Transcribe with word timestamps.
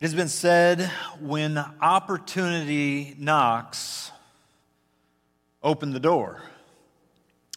It 0.00 0.04
has 0.04 0.14
been 0.14 0.28
said 0.28 0.92
when 1.20 1.58
opportunity 1.58 3.16
knocks, 3.18 4.12
open 5.60 5.90
the 5.90 5.98
door. 5.98 6.40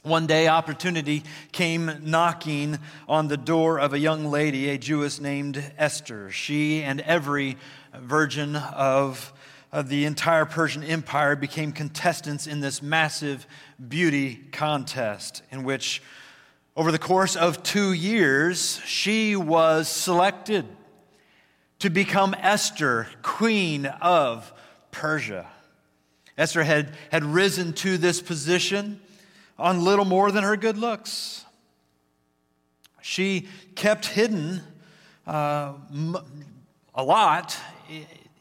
One 0.02 0.26
day, 0.26 0.48
opportunity 0.48 1.22
came 1.52 1.92
knocking 2.02 2.80
on 3.08 3.28
the 3.28 3.38
door 3.38 3.80
of 3.80 3.94
a 3.94 4.00
young 4.00 4.26
lady, 4.26 4.70
a 4.70 4.80
Jewess 4.80 5.22
named 5.22 5.64
Esther. 5.78 6.32
She 6.32 6.82
and 6.82 7.02
every 7.02 7.58
virgin 7.94 8.56
of, 8.56 9.32
of 9.72 9.88
the 9.88 10.06
entire 10.06 10.46
Persian 10.46 10.84
Empire 10.84 11.36
became 11.36 11.72
contestants 11.72 12.48
in 12.48 12.60
this 12.60 12.82
massive 12.82 13.46
beauty 13.88 14.38
contest, 14.52 15.44
in 15.52 15.64
which, 15.64 16.02
over 16.76 16.92
the 16.92 16.98
course 16.98 17.36
of 17.36 17.62
two 17.62 17.94
years, 17.94 18.82
she 18.84 19.36
was 19.36 19.88
selected 19.88 20.66
to 21.82 21.90
become 21.90 22.36
Esther, 22.40 23.08
queen 23.24 23.88
of 23.88 24.54
Persia. 24.92 25.48
Esther 26.38 26.64
had, 26.64 26.94
had 27.12 27.24
risen 27.24 27.74
to 27.74 27.98
this 27.98 28.22
position 28.22 29.00
on 29.58 29.84
little 29.84 30.06
more 30.06 30.32
than 30.32 30.44
her 30.44 30.56
good 30.56 30.78
looks. 30.78 31.44
She 33.02 33.48
kept 33.74 34.06
hidden 34.06 34.62
uh, 35.26 35.74
a 36.94 37.04
lot 37.04 37.58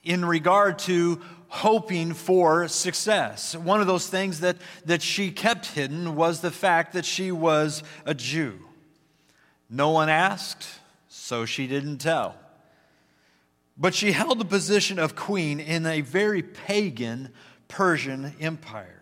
in 0.05 0.23
regard 0.23 0.79
to 0.81 1.23
hoping 1.49 2.13
for 2.13 2.69
success. 2.69 3.57
One 3.57 3.81
of 3.81 3.87
those 3.87 4.07
things 4.07 4.41
that, 4.41 4.59
that 4.85 5.01
she 5.01 5.31
kept 5.31 5.65
hidden 5.65 6.15
was 6.15 6.43
the 6.43 6.51
fact 6.51 6.93
that 6.93 7.07
she 7.07 7.33
was 7.33 7.83
a 8.05 8.13
Jew. 8.13 8.59
No 9.71 9.91
one 9.91 10.11
asked, 10.11 10.69
so 11.09 11.47
she 11.47 11.67
didn't 11.67 11.99
tell. 11.99 12.37
But 13.81 13.95
she 13.95 14.13
held 14.13 14.39
the 14.39 14.45
position 14.45 14.99
of 14.99 15.17
queen 15.17 15.59
in 15.59 15.87
a 15.87 16.03
very 16.03 16.43
pagan 16.43 17.31
Persian 17.67 18.35
empire. 18.39 19.01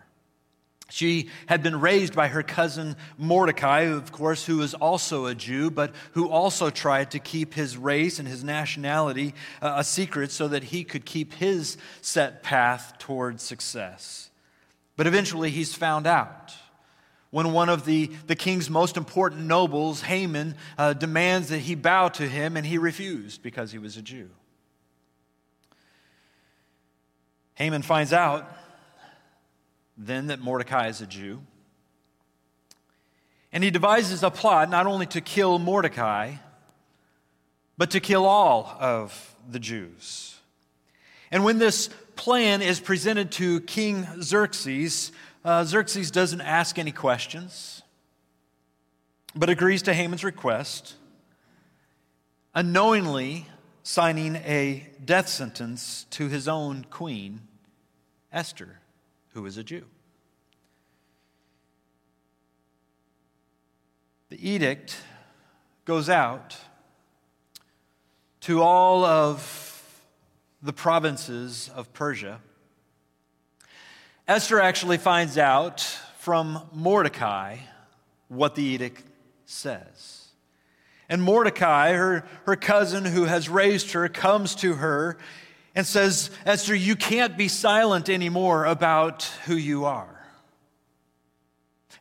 She 0.88 1.28
had 1.46 1.62
been 1.62 1.80
raised 1.80 2.14
by 2.14 2.28
her 2.28 2.42
cousin 2.42 2.96
Mordecai, 3.18 3.80
of 3.80 4.10
course, 4.12 4.46
who 4.46 4.58
was 4.58 4.72
also 4.72 5.26
a 5.26 5.34
Jew, 5.34 5.70
but 5.70 5.94
who 6.12 6.30
also 6.30 6.70
tried 6.70 7.10
to 7.10 7.18
keep 7.18 7.52
his 7.54 7.76
race 7.76 8.18
and 8.18 8.26
his 8.26 8.42
nationality 8.42 9.34
uh, 9.60 9.74
a 9.76 9.84
secret 9.84 10.30
so 10.30 10.48
that 10.48 10.64
he 10.64 10.84
could 10.84 11.04
keep 11.04 11.34
his 11.34 11.76
set 12.00 12.42
path 12.42 12.94
toward 12.98 13.40
success. 13.40 14.30
But 14.96 15.06
eventually 15.06 15.50
he's 15.50 15.74
found 15.74 16.06
out. 16.06 16.54
When 17.30 17.52
one 17.52 17.68
of 17.68 17.84
the, 17.84 18.10
the 18.26 18.36
king's 18.36 18.70
most 18.70 18.96
important 18.96 19.42
nobles, 19.42 20.00
Haman, 20.02 20.54
uh, 20.78 20.94
demands 20.94 21.48
that 21.48 21.58
he 21.58 21.74
bow 21.74 22.08
to 22.08 22.26
him, 22.26 22.56
and 22.56 22.64
he 22.64 22.78
refused 22.78 23.42
because 23.42 23.72
he 23.72 23.78
was 23.78 23.98
a 23.98 24.02
Jew. 24.02 24.30
Haman 27.58 27.82
finds 27.82 28.12
out 28.12 28.48
then 29.96 30.28
that 30.28 30.38
Mordecai 30.38 30.86
is 30.86 31.00
a 31.00 31.06
Jew. 31.06 31.40
And 33.50 33.64
he 33.64 33.72
devises 33.72 34.22
a 34.22 34.30
plot 34.30 34.70
not 34.70 34.86
only 34.86 35.06
to 35.06 35.20
kill 35.20 35.58
Mordecai, 35.58 36.34
but 37.76 37.90
to 37.90 37.98
kill 37.98 38.26
all 38.26 38.76
of 38.78 39.34
the 39.50 39.58
Jews. 39.58 40.38
And 41.32 41.42
when 41.42 41.58
this 41.58 41.90
plan 42.14 42.62
is 42.62 42.78
presented 42.78 43.32
to 43.32 43.60
King 43.62 44.06
Xerxes, 44.22 45.10
uh, 45.44 45.64
Xerxes 45.64 46.12
doesn't 46.12 46.40
ask 46.40 46.78
any 46.78 46.92
questions, 46.92 47.82
but 49.34 49.50
agrees 49.50 49.82
to 49.82 49.94
Haman's 49.94 50.22
request, 50.22 50.94
unknowingly 52.54 53.48
signing 53.82 54.36
a 54.36 54.86
death 55.04 55.28
sentence 55.28 56.06
to 56.10 56.28
his 56.28 56.46
own 56.46 56.86
queen, 56.88 57.40
Esther, 58.32 58.80
who 59.30 59.46
is 59.46 59.56
a 59.56 59.64
Jew. 59.64 59.84
The 64.28 64.50
edict 64.50 64.96
goes 65.84 66.10
out 66.10 66.56
to 68.40 68.62
all 68.62 69.04
of 69.04 70.02
the 70.62 70.72
provinces 70.72 71.70
of 71.74 71.92
Persia. 71.94 72.40
Esther 74.26 74.60
actually 74.60 74.98
finds 74.98 75.38
out 75.38 75.80
from 76.18 76.68
Mordecai 76.72 77.56
what 78.28 78.54
the 78.54 78.62
edict 78.62 79.02
says. 79.46 80.26
And 81.08 81.22
Mordecai, 81.22 81.94
her, 81.94 82.26
her 82.44 82.56
cousin 82.56 83.06
who 83.06 83.24
has 83.24 83.48
raised 83.48 83.92
her, 83.92 84.08
comes 84.10 84.54
to 84.56 84.74
her 84.74 85.16
and 85.78 85.86
says, 85.86 86.32
Esther, 86.44 86.74
you 86.74 86.96
can't 86.96 87.38
be 87.38 87.46
silent 87.46 88.08
anymore 88.08 88.64
about 88.64 89.22
who 89.44 89.54
you 89.54 89.84
are. 89.84 90.26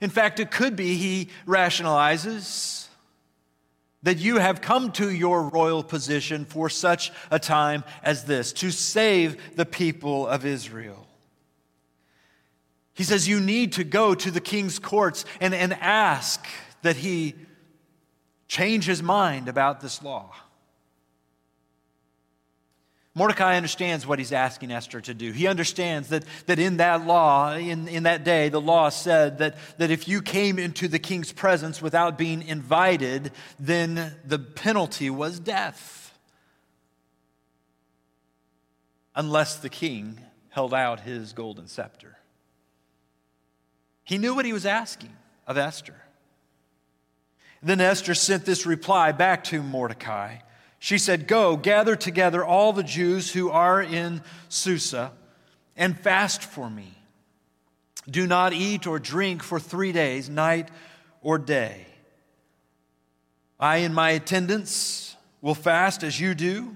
In 0.01 0.09
fact, 0.09 0.39
it 0.39 0.49
could 0.49 0.75
be, 0.75 0.95
he 0.95 1.29
rationalizes, 1.45 2.87
that 4.01 4.17
you 4.17 4.39
have 4.39 4.61
come 4.61 4.91
to 4.93 5.11
your 5.11 5.43
royal 5.49 5.83
position 5.83 6.43
for 6.43 6.71
such 6.71 7.11
a 7.29 7.37
time 7.37 7.83
as 8.01 8.23
this, 8.23 8.51
to 8.53 8.71
save 8.71 9.55
the 9.55 9.65
people 9.65 10.25
of 10.25 10.43
Israel. 10.43 11.05
He 12.95 13.03
says, 13.03 13.27
You 13.27 13.39
need 13.39 13.73
to 13.73 13.83
go 13.83 14.15
to 14.15 14.31
the 14.31 14.41
king's 14.41 14.79
courts 14.79 15.23
and, 15.39 15.53
and 15.53 15.73
ask 15.73 16.43
that 16.81 16.95
he 16.95 17.35
change 18.47 18.85
his 18.85 19.03
mind 19.03 19.47
about 19.47 19.81
this 19.81 20.01
law. 20.01 20.33
Mordecai 23.17 23.57
understands 23.57 24.05
what 24.05 24.19
he's 24.19 24.31
asking 24.31 24.69
Esther 24.69 25.01
to 25.01 25.13
do. 25.15 25.31
He 25.31 25.47
understands 25.47 26.09
that, 26.09 26.23
that 26.45 26.59
in 26.59 26.77
that 26.77 27.07
law, 27.07 27.55
in, 27.55 27.87
in 27.87 28.03
that 28.03 28.23
day, 28.23 28.49
the 28.49 28.61
law 28.61 28.89
said 28.89 29.39
that, 29.39 29.57
that 29.79 29.89
if 29.89 30.07
you 30.07 30.21
came 30.21 30.59
into 30.59 30.87
the 30.87 30.99
king's 30.99 31.33
presence 31.33 31.81
without 31.81 32.15
being 32.15 32.47
invited, 32.47 33.31
then 33.59 34.15
the 34.23 34.37
penalty 34.37 35.09
was 35.09 35.39
death. 35.39 36.15
Unless 39.15 39.57
the 39.57 39.69
king 39.69 40.21
held 40.49 40.75
out 40.75 40.99
his 40.99 41.33
golden 41.33 41.67
scepter. 41.67 42.19
He 44.03 44.19
knew 44.19 44.35
what 44.35 44.45
he 44.45 44.53
was 44.53 44.67
asking 44.67 45.17
of 45.47 45.57
Esther. 45.57 45.95
Then 47.63 47.81
Esther 47.81 48.13
sent 48.13 48.45
this 48.45 48.67
reply 48.67 49.11
back 49.11 49.43
to 49.45 49.63
Mordecai. 49.63 50.37
She 50.79 50.97
said, 50.97 51.27
Go, 51.27 51.57
gather 51.57 51.95
together 51.95 52.45
all 52.45 52.73
the 52.73 52.83
Jews 52.83 53.33
who 53.33 53.49
are 53.49 53.81
in 53.81 54.21
Susa 54.49 55.11
and 55.75 55.97
fast 55.97 56.43
for 56.43 56.69
me. 56.69 56.93
Do 58.09 58.25
not 58.25 58.53
eat 58.53 58.87
or 58.87 58.99
drink 58.99 59.43
for 59.43 59.59
three 59.59 59.91
days, 59.91 60.29
night 60.29 60.69
or 61.21 61.37
day. 61.37 61.85
I 63.59 63.77
and 63.77 63.93
my 63.93 64.11
attendants 64.11 65.15
will 65.41 65.55
fast 65.55 66.03
as 66.03 66.19
you 66.19 66.33
do. 66.33 66.75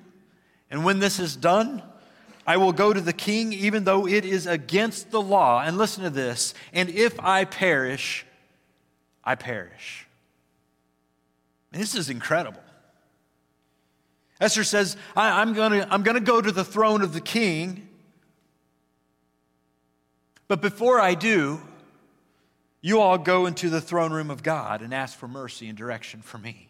And 0.69 0.84
when 0.84 1.00
this 1.00 1.19
is 1.19 1.35
done, 1.35 1.84
I 2.45 2.57
will 2.57 2.73
go 2.73 2.91
to 2.91 3.01
the 3.01 3.13
king, 3.13 3.53
even 3.53 3.84
though 3.84 4.07
it 4.07 4.25
is 4.25 4.47
against 4.47 5.11
the 5.11 5.22
law. 5.22 5.61
And 5.61 5.78
listen 5.78 6.03
to 6.03 6.09
this 6.09 6.53
and 6.73 6.90
if 6.90 7.19
I 7.19 7.45
perish, 7.45 8.25
I 9.23 9.35
perish. 9.35 10.07
And 11.72 11.81
this 11.81 11.95
is 11.95 12.09
incredible. 12.09 12.63
Esther 14.41 14.63
says, 14.63 14.97
I, 15.16 15.44
am 15.44 15.53
going 15.53 15.72
to 15.74 15.94
I'm 15.94 16.02
going 16.02 16.16
to 16.16 16.19
go 16.19 16.41
to 16.41 16.52
the 16.52 16.66
throne 16.66 17.03
of 17.03 17.13
the 17.13 17.22
king. 17.22 17.88
But 20.47 20.62
before 20.62 21.00
I 21.00 21.13
do, 21.13 21.62
you 22.81 23.00
all 23.00 23.19
go 23.19 23.46
into 23.46 23.69
the 23.69 23.79
throne 23.79 24.12
room 24.12 24.31
of 24.31 24.41
God 24.41 24.81
and 24.81 24.94
ask 24.94 25.18
for 25.18 25.28
mercy 25.28 25.69
and 25.69 25.78
direction 25.78 26.24
for 26.24 26.40
me. 26.40 26.69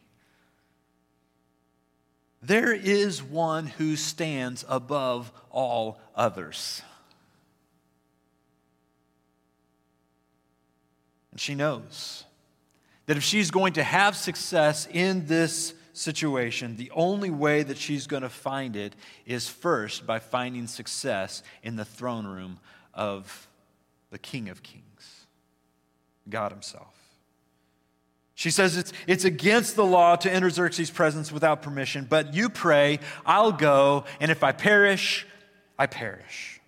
There 2.44 2.74
is 2.74 3.24
one 3.24 3.68
who 3.68 3.96
stands 3.96 4.66
above 4.68 5.32
all 5.50 6.00
others. 6.14 6.82
And 11.32 11.40
she 11.40 11.56
knows 11.56 12.26
that 13.06 13.16
if 13.16 13.24
she's 13.24 13.50
going 13.50 13.74
to 13.74 13.84
have 13.84 14.18
success 14.18 14.88
in 14.92 15.26
this 15.28 15.74
situation, 15.94 16.76
the 16.78 16.92
only 16.92 17.30
way 17.30 17.64
that 17.64 17.78
she's 17.78 18.08
going 18.08 18.24
to 18.24 18.30
find 18.30 18.76
it 18.76 18.96
is 19.26 19.48
first 19.48 20.06
by 20.06 20.20
finding 20.20 20.68
success 20.68 21.44
in 21.64 21.76
the 21.76 21.86
throne 21.86 22.26
room 22.26 22.60
of 22.94 23.48
the 24.10 24.20
King 24.20 24.50
of 24.50 24.64
Kings, 24.64 25.26
God 26.30 26.52
Himself. 26.52 26.94
She 28.36 28.50
says 28.50 28.76
it's, 28.76 28.92
it's 29.06 29.26
against 29.26 29.76
the 29.76 29.86
law 29.86 30.16
to 30.16 30.32
enter 30.32 30.50
Xerxes' 30.50 30.90
presence 30.90 31.32
without 31.32 31.62
permission, 31.62 32.08
but 32.10 32.34
you 32.34 32.50
pray, 32.50 33.00
I'll 33.26 33.52
go, 33.52 34.06
and 34.20 34.32
if 34.32 34.44
I 34.44 34.52
perish, 34.52 35.28
I 35.78 35.86
perish. 35.86 36.60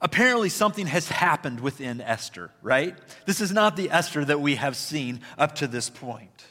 Apparently, 0.00 0.50
something 0.50 0.86
has 0.88 1.08
happened 1.08 1.60
within 1.60 2.02
Esther, 2.02 2.50
right? 2.60 2.94
This 3.24 3.40
is 3.40 3.50
not 3.50 3.76
the 3.76 3.90
Esther 3.90 4.24
that 4.26 4.40
we 4.40 4.56
have 4.56 4.76
seen 4.76 5.20
up 5.38 5.54
to 5.56 5.66
this 5.66 5.88
point. 5.88 6.44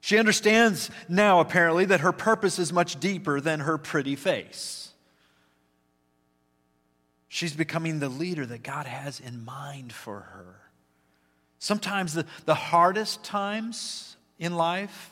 She 0.00 0.18
understands 0.18 0.90
now, 1.08 1.40
apparently, 1.40 1.84
that 1.86 2.00
her 2.00 2.12
purpose 2.12 2.58
is 2.58 2.72
much 2.72 2.98
deeper 2.98 3.40
than 3.40 3.60
her 3.60 3.76
pretty 3.78 4.16
face. 4.16 4.88
She's 7.28 7.54
becoming 7.54 8.00
the 8.00 8.08
leader 8.08 8.44
that 8.46 8.62
God 8.62 8.86
has 8.86 9.20
in 9.20 9.44
mind 9.44 9.92
for 9.92 10.20
her. 10.20 10.56
Sometimes 11.58 12.14
the, 12.14 12.24
the 12.46 12.54
hardest 12.54 13.22
times 13.22 14.16
in 14.38 14.54
life 14.54 15.10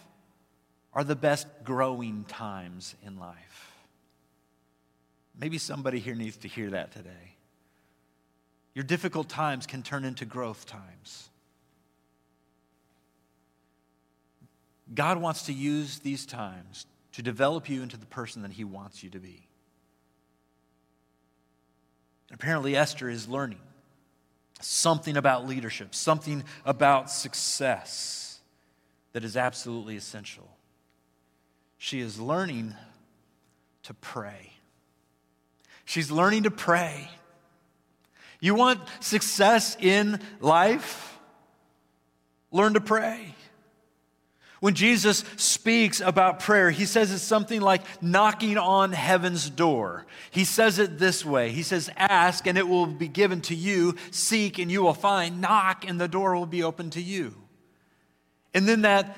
are 0.94 1.04
the 1.04 1.14
best 1.14 1.46
growing 1.62 2.24
times 2.24 2.96
in 3.04 3.18
life. 3.18 3.72
Maybe 5.38 5.58
somebody 5.58 6.00
here 6.00 6.14
needs 6.14 6.38
to 6.38 6.48
hear 6.48 6.70
that 6.70 6.92
today. 6.92 7.36
Your 8.74 8.84
difficult 8.84 9.28
times 9.28 9.66
can 9.66 9.82
turn 9.82 10.04
into 10.04 10.24
growth 10.24 10.66
times. 10.66 11.28
God 14.94 15.18
wants 15.18 15.42
to 15.46 15.52
use 15.52 15.98
these 15.98 16.26
times 16.26 16.86
to 17.12 17.22
develop 17.22 17.68
you 17.68 17.82
into 17.82 17.96
the 17.96 18.06
person 18.06 18.42
that 18.42 18.52
He 18.52 18.64
wants 18.64 19.02
you 19.02 19.10
to 19.10 19.18
be. 19.18 19.46
Apparently, 22.30 22.76
Esther 22.76 23.08
is 23.08 23.28
learning 23.28 23.60
something 24.60 25.16
about 25.16 25.46
leadership, 25.46 25.94
something 25.94 26.44
about 26.64 27.10
success 27.10 28.40
that 29.12 29.24
is 29.24 29.36
absolutely 29.36 29.96
essential. 29.96 30.48
She 31.78 32.00
is 32.00 32.20
learning 32.20 32.74
to 33.84 33.94
pray. 33.94 34.52
She's 35.84 36.10
learning 36.10 36.42
to 36.42 36.50
pray. 36.50 37.08
You 38.40 38.54
want 38.54 38.80
success 39.00 39.76
in 39.80 40.20
life? 40.40 41.18
Learn 42.50 42.74
to 42.74 42.80
pray. 42.80 43.34
When 44.60 44.74
Jesus 44.74 45.24
speaks 45.36 46.00
about 46.00 46.40
prayer, 46.40 46.70
he 46.70 46.84
says 46.84 47.12
it's 47.12 47.22
something 47.22 47.60
like 47.60 47.82
knocking 48.02 48.58
on 48.58 48.92
heaven's 48.92 49.48
door. 49.48 50.04
He 50.30 50.44
says 50.44 50.80
it 50.80 50.98
this 50.98 51.24
way 51.24 51.52
He 51.52 51.62
says, 51.62 51.90
Ask 51.96 52.46
and 52.46 52.58
it 52.58 52.66
will 52.66 52.86
be 52.86 53.08
given 53.08 53.40
to 53.42 53.54
you, 53.54 53.94
seek 54.10 54.58
and 54.58 54.70
you 54.70 54.82
will 54.82 54.94
find, 54.94 55.40
knock 55.40 55.84
and 55.86 56.00
the 56.00 56.08
door 56.08 56.34
will 56.34 56.46
be 56.46 56.62
open 56.62 56.90
to 56.90 57.02
you. 57.02 57.34
And 58.52 58.68
then 58.68 58.82
that, 58.82 59.16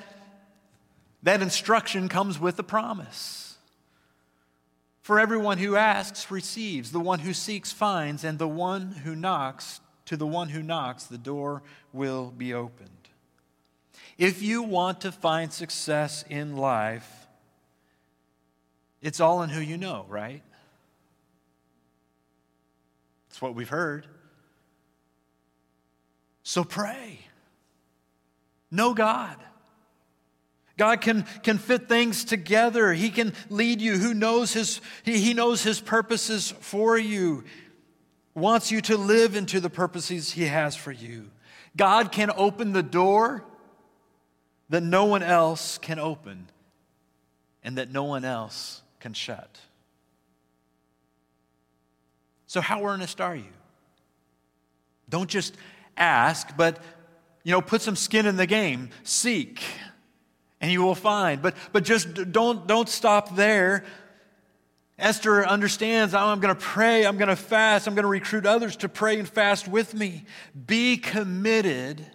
that 1.23 1.41
instruction 1.41 2.07
comes 2.07 2.39
with 2.39 2.59
a 2.59 2.63
promise. 2.63 3.57
For 5.01 5.19
everyone 5.19 5.57
who 5.57 5.75
asks 5.75 6.29
receives, 6.29 6.91
the 6.91 6.99
one 6.99 7.19
who 7.19 7.33
seeks 7.33 7.71
finds, 7.71 8.23
and 8.23 8.37
the 8.37 8.47
one 8.47 8.91
who 8.91 9.15
knocks, 9.15 9.81
to 10.05 10.15
the 10.15 10.27
one 10.27 10.49
who 10.49 10.61
knocks, 10.61 11.05
the 11.05 11.17
door 11.17 11.63
will 11.91 12.29
be 12.29 12.53
opened. 12.53 13.00
If 14.17 14.41
you 14.41 14.63
want 14.63 15.01
to 15.01 15.11
find 15.11 15.51
success 15.51 16.23
in 16.29 16.55
life, 16.55 17.27
it's 19.01 19.19
all 19.19 19.41
in 19.41 19.49
who 19.49 19.61
you 19.61 19.77
know, 19.77 20.05
right? 20.09 20.43
It's 23.29 23.41
what 23.41 23.55
we've 23.55 23.69
heard. 23.69 24.05
So 26.43 26.63
pray. 26.63 27.19
Know 28.69 28.93
God. 28.93 29.37
God 30.77 31.01
can, 31.01 31.23
can 31.43 31.57
fit 31.57 31.87
things 31.87 32.23
together. 32.23 32.93
He 32.93 33.09
can 33.09 33.33
lead 33.49 33.81
you. 33.81 33.97
Who 33.97 34.13
knows 34.13 34.53
his, 34.53 34.81
he, 35.03 35.19
he 35.19 35.33
knows 35.33 35.63
his 35.63 35.79
purposes 35.79 36.53
for 36.59 36.97
you, 36.97 37.43
wants 38.33 38.71
you 38.71 38.81
to 38.81 38.97
live 38.97 39.35
into 39.35 39.59
the 39.59 39.69
purposes 39.69 40.31
he 40.31 40.45
has 40.45 40.75
for 40.75 40.91
you. 40.91 41.29
God 41.77 42.11
can 42.11 42.31
open 42.35 42.73
the 42.73 42.83
door 42.83 43.45
that 44.71 44.81
no 44.81 45.05
one 45.05 45.21
else 45.21 45.77
can 45.77 45.99
open 45.99 46.47
and 47.61 47.77
that 47.77 47.91
no 47.91 48.03
one 48.05 48.25
else 48.25 48.81
can 48.99 49.13
shut. 49.13 49.59
So, 52.47 52.61
how 52.61 52.85
earnest 52.85 53.21
are 53.21 53.35
you? 53.35 53.53
Don't 55.09 55.29
just 55.29 55.55
ask, 55.97 56.55
but 56.57 56.81
you 57.43 57.51
know, 57.51 57.61
put 57.61 57.81
some 57.81 57.95
skin 57.95 58.25
in 58.25 58.37
the 58.37 58.47
game. 58.47 58.89
Seek, 59.03 59.61
and 60.61 60.71
you 60.71 60.81
will 60.81 60.95
find. 60.95 61.41
But 61.41 61.55
but 61.73 61.83
just 61.83 62.31
don't 62.31 62.65
don't 62.65 62.87
stop 62.87 63.35
there. 63.35 63.83
Esther 64.97 65.45
understands, 65.45 66.13
oh, 66.13 66.19
I'm 66.19 66.39
going 66.39 66.53
to 66.53 66.61
pray, 66.61 67.05
I'm 67.05 67.17
going 67.17 67.29
to 67.29 67.35
fast, 67.35 67.87
I'm 67.87 67.95
going 67.95 68.03
to 68.03 68.09
recruit 68.09 68.45
others 68.45 68.75
to 68.77 68.89
pray 68.89 69.17
and 69.17 69.27
fast 69.27 69.67
with 69.67 69.95
me. 69.95 70.25
Be 70.67 70.95
committed 70.97 72.05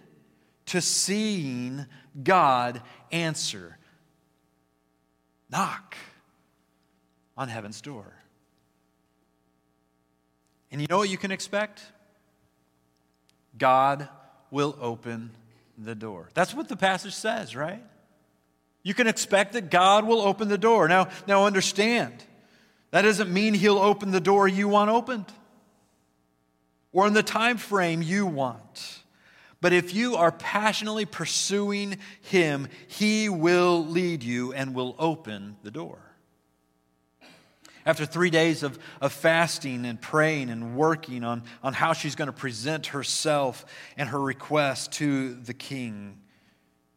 to 0.67 0.79
seeing 0.79 1.85
God 2.21 2.81
answer. 3.11 3.77
Knock 5.49 5.95
on 7.37 7.47
heaven's 7.47 7.81
door. 7.81 8.13
And 10.71 10.81
you 10.81 10.87
know 10.89 10.97
what 10.97 11.09
you 11.09 11.17
can 11.17 11.31
expect? 11.31 11.81
God 13.57 14.09
will 14.51 14.77
open 14.81 15.31
the 15.77 15.95
door. 15.95 16.29
That's 16.33 16.53
what 16.53 16.67
the 16.67 16.75
passage 16.75 17.13
says, 17.13 17.55
right? 17.55 17.83
You 18.83 18.93
can 18.93 19.07
expect 19.07 19.53
that 19.53 19.69
God 19.69 20.05
will 20.05 20.21
open 20.21 20.47
the 20.47 20.57
door. 20.57 20.87
Now, 20.87 21.09
now 21.27 21.45
understand, 21.45 22.23
that 22.91 23.03
doesn't 23.03 23.31
mean 23.31 23.53
he'll 23.53 23.79
open 23.79 24.11
the 24.11 24.19
door 24.19 24.47
you 24.47 24.67
want 24.67 24.89
opened 24.89 25.25
or 26.91 27.05
in 27.05 27.13
the 27.13 27.23
time 27.23 27.57
frame 27.57 28.01
you 28.01 28.25
want. 28.25 28.99
But 29.59 29.73
if 29.73 29.93
you 29.93 30.15
are 30.15 30.31
passionately 30.31 31.05
pursuing 31.05 31.97
Him, 32.21 32.67
He 32.87 33.29
will 33.29 33.85
lead 33.85 34.23
you 34.23 34.53
and 34.53 34.75
will 34.75 34.95
open 34.99 35.57
the 35.63 35.71
door. 35.71 35.99
After 37.85 38.05
three 38.05 38.29
days 38.29 38.63
of, 38.63 38.77
of 38.99 39.13
fasting 39.13 39.85
and 39.85 39.99
praying 39.99 40.49
and 40.49 40.75
working 40.75 41.23
on, 41.23 41.43
on 41.63 41.73
how 41.73 41.93
she's 41.93 42.15
going 42.15 42.25
to 42.25 42.33
present 42.33 42.87
herself 42.87 43.65
and 43.95 44.09
her 44.09 44.19
request 44.19 44.91
to 44.93 45.35
the 45.35 45.53
king, 45.53 46.19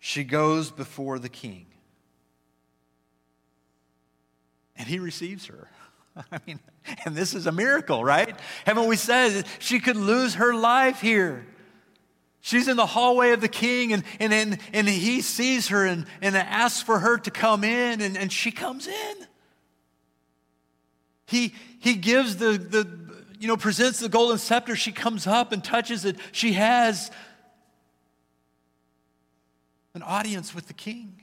she 0.00 0.24
goes 0.24 0.72
before 0.72 1.20
the 1.20 1.28
king. 1.28 1.66
And 4.74 4.88
he 4.88 4.98
receives 4.98 5.46
her. 5.46 5.68
I 6.32 6.40
mean, 6.44 6.58
and 7.04 7.14
this 7.14 7.34
is 7.34 7.46
a 7.46 7.52
miracle, 7.52 8.02
right? 8.02 8.36
Haven't 8.66 8.86
we 8.86 8.96
said 8.96 9.46
she 9.60 9.78
could 9.78 9.96
lose 9.96 10.34
her 10.34 10.52
life 10.52 11.00
here? 11.00 11.46
She's 12.40 12.68
in 12.68 12.76
the 12.76 12.86
hallway 12.86 13.32
of 13.32 13.40
the 13.40 13.48
king, 13.48 13.92
and, 13.92 14.02
and, 14.18 14.32
and, 14.32 14.58
and 14.72 14.88
he 14.88 15.20
sees 15.20 15.68
her 15.68 15.84
and, 15.84 16.06
and 16.22 16.36
asks 16.36 16.82
for 16.82 16.98
her 16.98 17.18
to 17.18 17.30
come 17.30 17.64
in, 17.64 18.00
and, 18.00 18.16
and 18.16 18.32
she 18.32 18.50
comes 18.50 18.86
in. 18.86 19.16
He, 21.26 21.54
he 21.80 21.94
gives 21.94 22.36
the, 22.36 22.52
the, 22.52 22.88
you 23.38 23.46
know, 23.46 23.56
presents 23.56 24.00
the 24.00 24.08
golden 24.08 24.38
scepter. 24.38 24.74
She 24.74 24.90
comes 24.90 25.26
up 25.26 25.52
and 25.52 25.62
touches 25.62 26.04
it. 26.04 26.16
She 26.32 26.54
has 26.54 27.10
an 29.94 30.02
audience 30.02 30.54
with 30.54 30.66
the 30.66 30.74
king. 30.74 31.19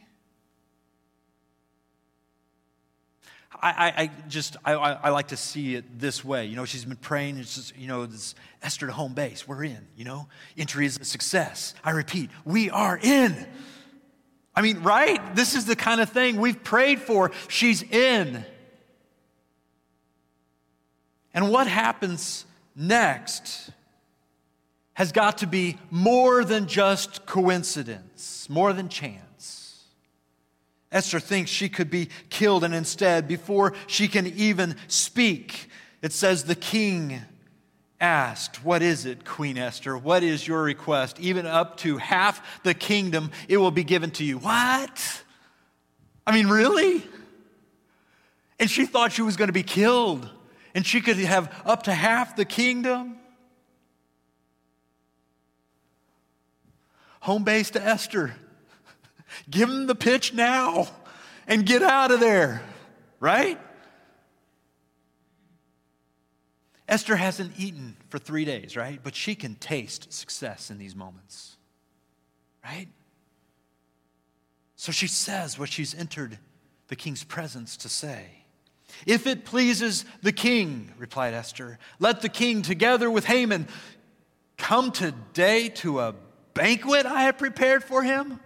I, 3.54 3.94
I, 3.98 4.12
just 4.27 4.58
I, 4.66 4.74
I, 4.74 5.10
like 5.10 5.30
to 5.30 5.38
see 5.38 5.75
it 5.75 6.00
this 6.00 6.24
way. 6.24 6.46
You 6.46 6.56
know, 6.56 6.66
she's 6.66 6.86
been 6.86 6.98
praying. 6.98 7.38
It's 7.38 7.56
just 7.56 7.77
you 7.77 7.88
know, 7.88 8.06
this 8.06 8.36
Esther 8.62 8.88
to 8.88 8.94
home 8.94 9.13
base. 9.13 9.48
We're 9.48 9.63
in. 9.63 9.88
You 9.96 10.06
know, 10.06 10.27
entry 10.58 10.86
is 10.86 11.00
a 11.00 11.06
success. 11.06 11.74
I 11.84 11.92
repeat, 11.92 12.30
we 12.46 12.70
are 12.70 13.00
in. 13.01 13.48
I 14.56 14.62
mean, 14.62 14.82
right? 14.84 15.36
This 15.36 15.56
is 15.56 15.66
the 15.66 15.75
kind 15.75 16.01
of 16.01 16.10
thing 16.10 16.38
we've 16.38 16.63
prayed 16.63 17.00
for. 17.00 17.32
She's 17.48 17.84
in. 17.84 18.46
And 21.34 21.51
what 21.51 21.68
happens 21.68 22.46
next 22.75 23.70
has 24.94 25.12
got 25.12 25.38
to 25.39 25.48
be 25.48 25.77
more 25.92 26.44
than 26.44 26.68
just 26.68 27.25
coincidence, 27.27 28.50
more 28.50 28.74
than 28.74 28.89
chance. 28.89 29.26
Esther 30.91 31.20
thinks 31.20 31.51
she 31.51 31.70
could 31.70 31.89
be 31.89 32.10
killed, 32.29 32.63
and 32.63 32.74
instead, 32.74 33.27
before 33.27 33.74
she 33.88 34.08
can 34.08 34.25
even 34.27 34.75
speak, 34.88 35.70
it 36.01 36.13
says 36.13 36.46
the 36.46 36.56
king 36.56 37.22
asked, 38.00 38.63
What 38.63 38.82
is 38.82 39.06
it, 39.06 39.25
Queen 39.25 39.58
Esther? 39.58 39.98
What 39.98 40.24
is 40.24 40.48
your 40.48 40.63
request? 40.63 41.20
Even 41.20 41.46
up 41.46 41.77
to 41.77 41.98
half 41.98 42.63
the 42.63 42.74
kingdom, 42.74 43.32
it 43.50 43.58
will 43.58 43.72
be 43.72 43.84
given 43.84 44.12
to 44.12 44.24
you. 44.24 44.38
What? 44.38 45.24
I 46.25 46.32
mean, 46.32 46.48
really? 46.48 47.03
And 48.60 48.70
she 48.70 48.86
thought 48.86 49.12
she 49.12 49.22
was 49.22 49.36
going 49.36 49.48
to 49.50 49.53
be 49.53 49.63
killed, 49.63 50.29
and 50.74 50.86
she 50.86 51.01
could 51.01 51.17
have 51.17 51.53
up 51.65 51.84
to 51.84 51.94
half 51.94 52.36
the 52.36 52.46
kingdom. 52.46 53.17
Home 57.22 57.44
base 57.44 57.72
to 57.72 57.82
Esther. 57.84 58.36
Give 59.50 59.70
him 59.70 59.88
the 59.88 59.96
pitch 59.96 60.34
now 60.34 60.88
and 61.48 61.65
get 61.65 61.82
out 61.82 62.12
of 62.12 62.20
there, 62.20 62.62
right? 63.20 63.60
Esther 66.88 67.15
hasn't 67.15 67.53
eaten 67.60 67.98
for 68.10 68.17
three 68.17 68.46
days, 68.46 68.77
right? 68.77 69.00
But 69.03 69.15
she 69.15 69.36
can 69.36 69.56
taste 69.56 70.13
success 70.13 70.72
in 70.72 70.77
these 70.77 70.96
moments, 70.96 71.58
right? 72.63 72.88
So 74.75 74.91
she 74.91 75.08
says 75.08 75.60
what 75.60 75.70
she's 75.70 75.94
entered 75.94 76.38
the 76.88 76.96
king's 76.96 77.24
presence 77.24 77.75
to 77.77 77.89
say. 77.89 78.25
If 79.06 79.27
it 79.27 79.44
pleases 79.44 80.06
the 80.22 80.32
king, 80.32 80.94
replied 80.98 81.34
Esther, 81.34 81.77
let 82.00 82.22
the 82.22 82.29
king, 82.29 82.62
together 82.62 83.12
with 83.12 83.25
Haman, 83.25 83.67
come 84.58 84.91
today 84.91 85.70
to 85.70 86.00
a 86.00 86.15
banquet 86.53 87.06
I 87.06 87.24
have 87.24 87.38
prepared 87.38 87.84
for 87.84 88.01
him. 88.01 88.39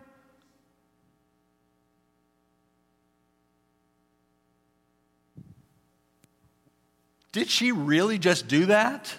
Did 7.31 7.49
she 7.49 7.71
really 7.71 8.17
just 8.17 8.47
do 8.47 8.65
that? 8.67 9.13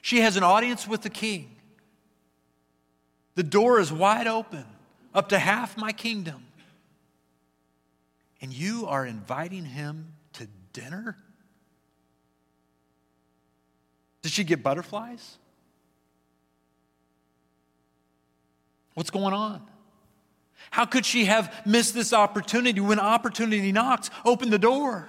She 0.00 0.20
has 0.20 0.36
an 0.36 0.42
audience 0.42 0.86
with 0.86 1.02
the 1.02 1.10
king. 1.10 1.56
The 3.34 3.42
door 3.42 3.78
is 3.78 3.92
wide 3.92 4.26
open, 4.26 4.64
up 5.14 5.30
to 5.30 5.38
half 5.38 5.76
my 5.76 5.92
kingdom. 5.92 6.44
And 8.40 8.52
you 8.52 8.86
are 8.86 9.04
inviting 9.04 9.64
him 9.64 10.12
to 10.34 10.46
dinner? 10.72 11.16
Did 14.22 14.32
she 14.32 14.44
get 14.44 14.62
butterflies? 14.62 15.38
What's 18.94 19.10
going 19.10 19.34
on? 19.34 19.62
How 20.70 20.84
could 20.84 21.06
she 21.06 21.26
have 21.26 21.66
missed 21.66 21.94
this 21.94 22.12
opportunity 22.12 22.80
when 22.80 22.98
opportunity 22.98 23.72
knocks? 23.72 24.10
Open 24.24 24.50
the 24.50 24.58
door. 24.58 25.08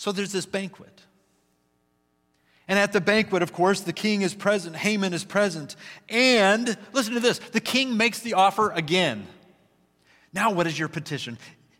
So 0.00 0.12
there's 0.12 0.32
this 0.32 0.46
banquet. 0.46 1.02
And 2.66 2.78
at 2.78 2.94
the 2.94 3.02
banquet, 3.02 3.42
of 3.42 3.52
course, 3.52 3.82
the 3.82 3.92
king 3.92 4.22
is 4.22 4.32
present, 4.32 4.74
Haman 4.74 5.12
is 5.12 5.24
present. 5.24 5.76
And 6.08 6.74
listen 6.94 7.12
to 7.12 7.20
this 7.20 7.38
the 7.38 7.60
king 7.60 7.98
makes 7.98 8.20
the 8.20 8.32
offer 8.32 8.70
again. 8.70 9.26
Now, 10.32 10.52
what 10.52 10.66
is 10.66 10.78
your 10.78 10.88
petition? 10.88 11.36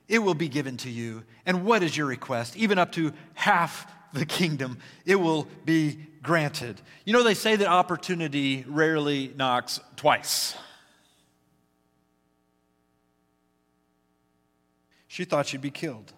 It 0.06 0.18
will 0.18 0.34
be 0.34 0.48
given 0.48 0.76
to 0.78 0.90
you. 0.90 1.24
And 1.46 1.64
what 1.64 1.82
is 1.82 1.96
your 1.96 2.06
request? 2.06 2.58
Even 2.58 2.76
up 2.76 2.92
to 2.92 3.14
half 3.32 3.90
the 4.12 4.26
kingdom, 4.26 4.76
it 5.06 5.16
will 5.16 5.48
be 5.64 5.96
granted. 6.22 6.78
You 7.06 7.14
know, 7.14 7.22
they 7.22 7.32
say 7.32 7.56
that 7.56 7.68
opportunity 7.68 8.66
rarely 8.68 9.32
knocks 9.34 9.80
twice. 9.96 10.54
She 15.08 15.24
thought 15.24 15.46
she'd 15.46 15.62
be 15.62 15.70
killed. 15.70 16.12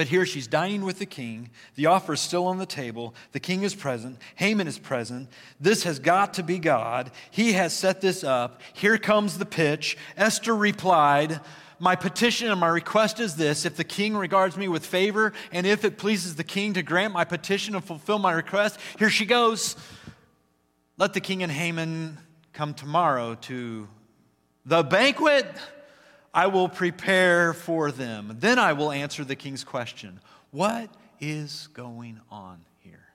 But 0.00 0.08
here 0.08 0.24
she's 0.24 0.46
dining 0.46 0.86
with 0.86 0.98
the 0.98 1.04
king. 1.04 1.50
The 1.74 1.84
offer 1.84 2.14
is 2.14 2.20
still 2.20 2.46
on 2.46 2.56
the 2.56 2.64
table. 2.64 3.14
The 3.32 3.38
king 3.38 3.64
is 3.64 3.74
present. 3.74 4.16
Haman 4.36 4.66
is 4.66 4.78
present. 4.78 5.28
This 5.60 5.82
has 5.82 5.98
got 5.98 6.32
to 6.32 6.42
be 6.42 6.58
God. 6.58 7.10
He 7.30 7.52
has 7.52 7.74
set 7.74 8.00
this 8.00 8.24
up. 8.24 8.62
Here 8.72 8.96
comes 8.96 9.36
the 9.36 9.44
pitch. 9.44 9.98
Esther 10.16 10.56
replied, 10.56 11.40
My 11.78 11.96
petition 11.96 12.50
and 12.50 12.58
my 12.58 12.68
request 12.68 13.20
is 13.20 13.36
this 13.36 13.66
if 13.66 13.76
the 13.76 13.84
king 13.84 14.16
regards 14.16 14.56
me 14.56 14.68
with 14.68 14.86
favor, 14.86 15.34
and 15.52 15.66
if 15.66 15.84
it 15.84 15.98
pleases 15.98 16.34
the 16.34 16.44
king 16.44 16.72
to 16.72 16.82
grant 16.82 17.12
my 17.12 17.24
petition 17.24 17.74
and 17.74 17.84
fulfill 17.84 18.18
my 18.18 18.32
request, 18.32 18.80
here 18.98 19.10
she 19.10 19.26
goes. 19.26 19.76
Let 20.96 21.12
the 21.12 21.20
king 21.20 21.42
and 21.42 21.52
Haman 21.52 22.16
come 22.54 22.72
tomorrow 22.72 23.34
to 23.42 23.86
the 24.64 24.82
banquet 24.82 25.46
I 26.32 26.46
will 26.46 26.68
prepare 26.68 27.52
for 27.52 27.90
them. 27.90 28.36
Then 28.38 28.58
I 28.58 28.72
will 28.72 28.92
answer 28.92 29.24
the 29.24 29.36
king's 29.36 29.64
question 29.64 30.20
What 30.50 30.90
is 31.20 31.68
going 31.74 32.20
on 32.30 32.60
here? 32.78 33.08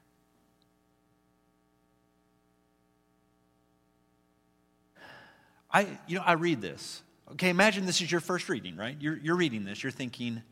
I, 5.72 5.88
you 6.08 6.18
know, 6.18 6.24
I 6.26 6.34
read 6.34 6.62
this. 6.62 7.02
Okay, 7.34 7.50
imagine 7.50 7.86
this 7.86 8.02
is 8.02 8.12
your 8.12 8.22
first 8.22 8.50
reading, 8.50 8.78
right? 8.78 8.96
You're, 9.00 9.18
you're 9.18 9.36
reading 9.36 9.66
this. 9.66 9.82
You're 9.82 9.92
thinking, 9.92 10.44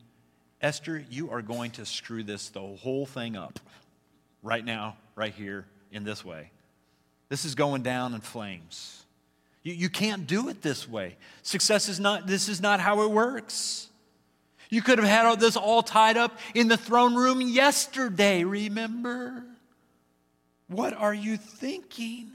Esther, 0.59 1.05
you 1.09 1.29
are 1.29 1.41
going 1.41 1.71
to 1.71 1.85
screw 1.85 2.23
this 2.23 2.49
the 2.49 2.61
whole 2.61 3.05
thing 3.05 3.35
up 3.35 3.59
right 4.41 4.65
now, 4.65 4.97
right 5.15 5.33
here, 5.33 5.65
in 5.91 6.03
this 6.03 6.25
way. 6.25 6.49
This 7.29 7.45
is 7.45 7.53
going 7.53 7.83
down 7.83 8.13
in 8.13 8.21
flames. 8.21 9.02
You, 9.63 9.73
you 9.73 9.89
can't 9.89 10.27
do 10.27 10.49
it 10.49 10.61
this 10.61 10.87
way. 10.87 11.17
Success 11.41 11.89
is 11.89 11.99
not, 11.99 12.27
this 12.27 12.49
is 12.49 12.61
not 12.61 12.79
how 12.79 13.01
it 13.01 13.11
works. 13.11 13.89
You 14.69 14.81
could 14.81 14.97
have 14.99 15.07
had 15.07 15.25
all 15.25 15.35
this 15.35 15.55
all 15.55 15.83
tied 15.83 16.17
up 16.17 16.37
in 16.53 16.67
the 16.67 16.77
throne 16.77 17.15
room 17.15 17.41
yesterday, 17.41 18.43
remember? 18.43 19.43
What 20.67 20.93
are 20.93 21.13
you 21.13 21.37
thinking? 21.37 22.31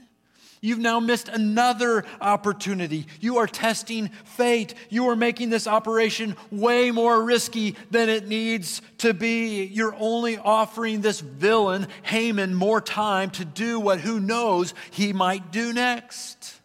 You've 0.61 0.79
now 0.79 0.99
missed 0.99 1.29
another 1.29 2.03
opportunity. 2.19 3.05
You 3.21 3.37
are 3.37 3.47
testing 3.47 4.09
fate. 4.25 4.73
You 4.89 5.09
are 5.09 5.15
making 5.15 5.49
this 5.49 5.67
operation 5.67 6.35
way 6.51 6.91
more 6.91 7.23
risky 7.23 7.75
than 7.91 8.09
it 8.09 8.27
needs 8.27 8.81
to 8.99 9.13
be. 9.13 9.63
You're 9.65 9.95
only 9.97 10.37
offering 10.37 10.99
this 10.99 11.21
villain, 11.21 11.87
Haman, 12.03 12.53
more 12.53 12.81
time 12.81 13.31
to 13.31 13.45
do 13.45 13.79
what 13.79 14.01
who 14.01 14.19
knows 14.19 14.73
he 14.91 15.13
might 15.13 15.51
do 15.51 15.71
next. 15.71 16.58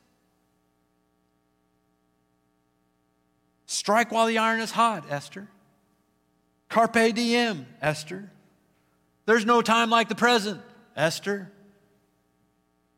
Strike 3.74 4.12
while 4.12 4.26
the 4.28 4.38
iron 4.38 4.60
is 4.60 4.70
hot, 4.70 5.04
Esther. 5.10 5.48
Carpe 6.68 7.12
diem, 7.12 7.66
Esther. 7.82 8.30
There's 9.26 9.44
no 9.44 9.62
time 9.62 9.90
like 9.90 10.08
the 10.08 10.14
present, 10.14 10.60
Esther. 10.96 11.50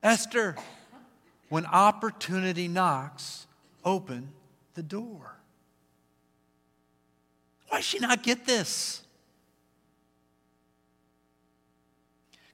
Esther, 0.02 0.54
when 1.48 1.64
opportunity 1.64 2.68
knocks, 2.68 3.46
open 3.86 4.28
the 4.74 4.82
door. 4.82 5.38
Why 7.68 7.78
does 7.78 7.86
she 7.86 7.98
not 7.98 8.22
get 8.22 8.44
this? 8.44 9.02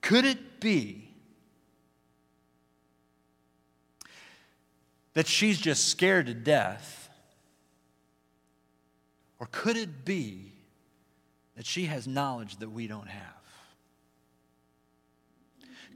Could 0.00 0.24
it 0.24 0.60
be 0.60 1.08
that 5.14 5.26
she's 5.26 5.58
just 5.58 5.88
scared 5.88 6.26
to 6.26 6.34
death 6.34 7.01
or 9.42 9.48
could 9.50 9.76
it 9.76 10.04
be 10.04 10.52
that 11.56 11.66
she 11.66 11.86
has 11.86 12.06
knowledge 12.06 12.58
that 12.58 12.70
we 12.70 12.86
don't 12.86 13.08
have? 13.08 13.42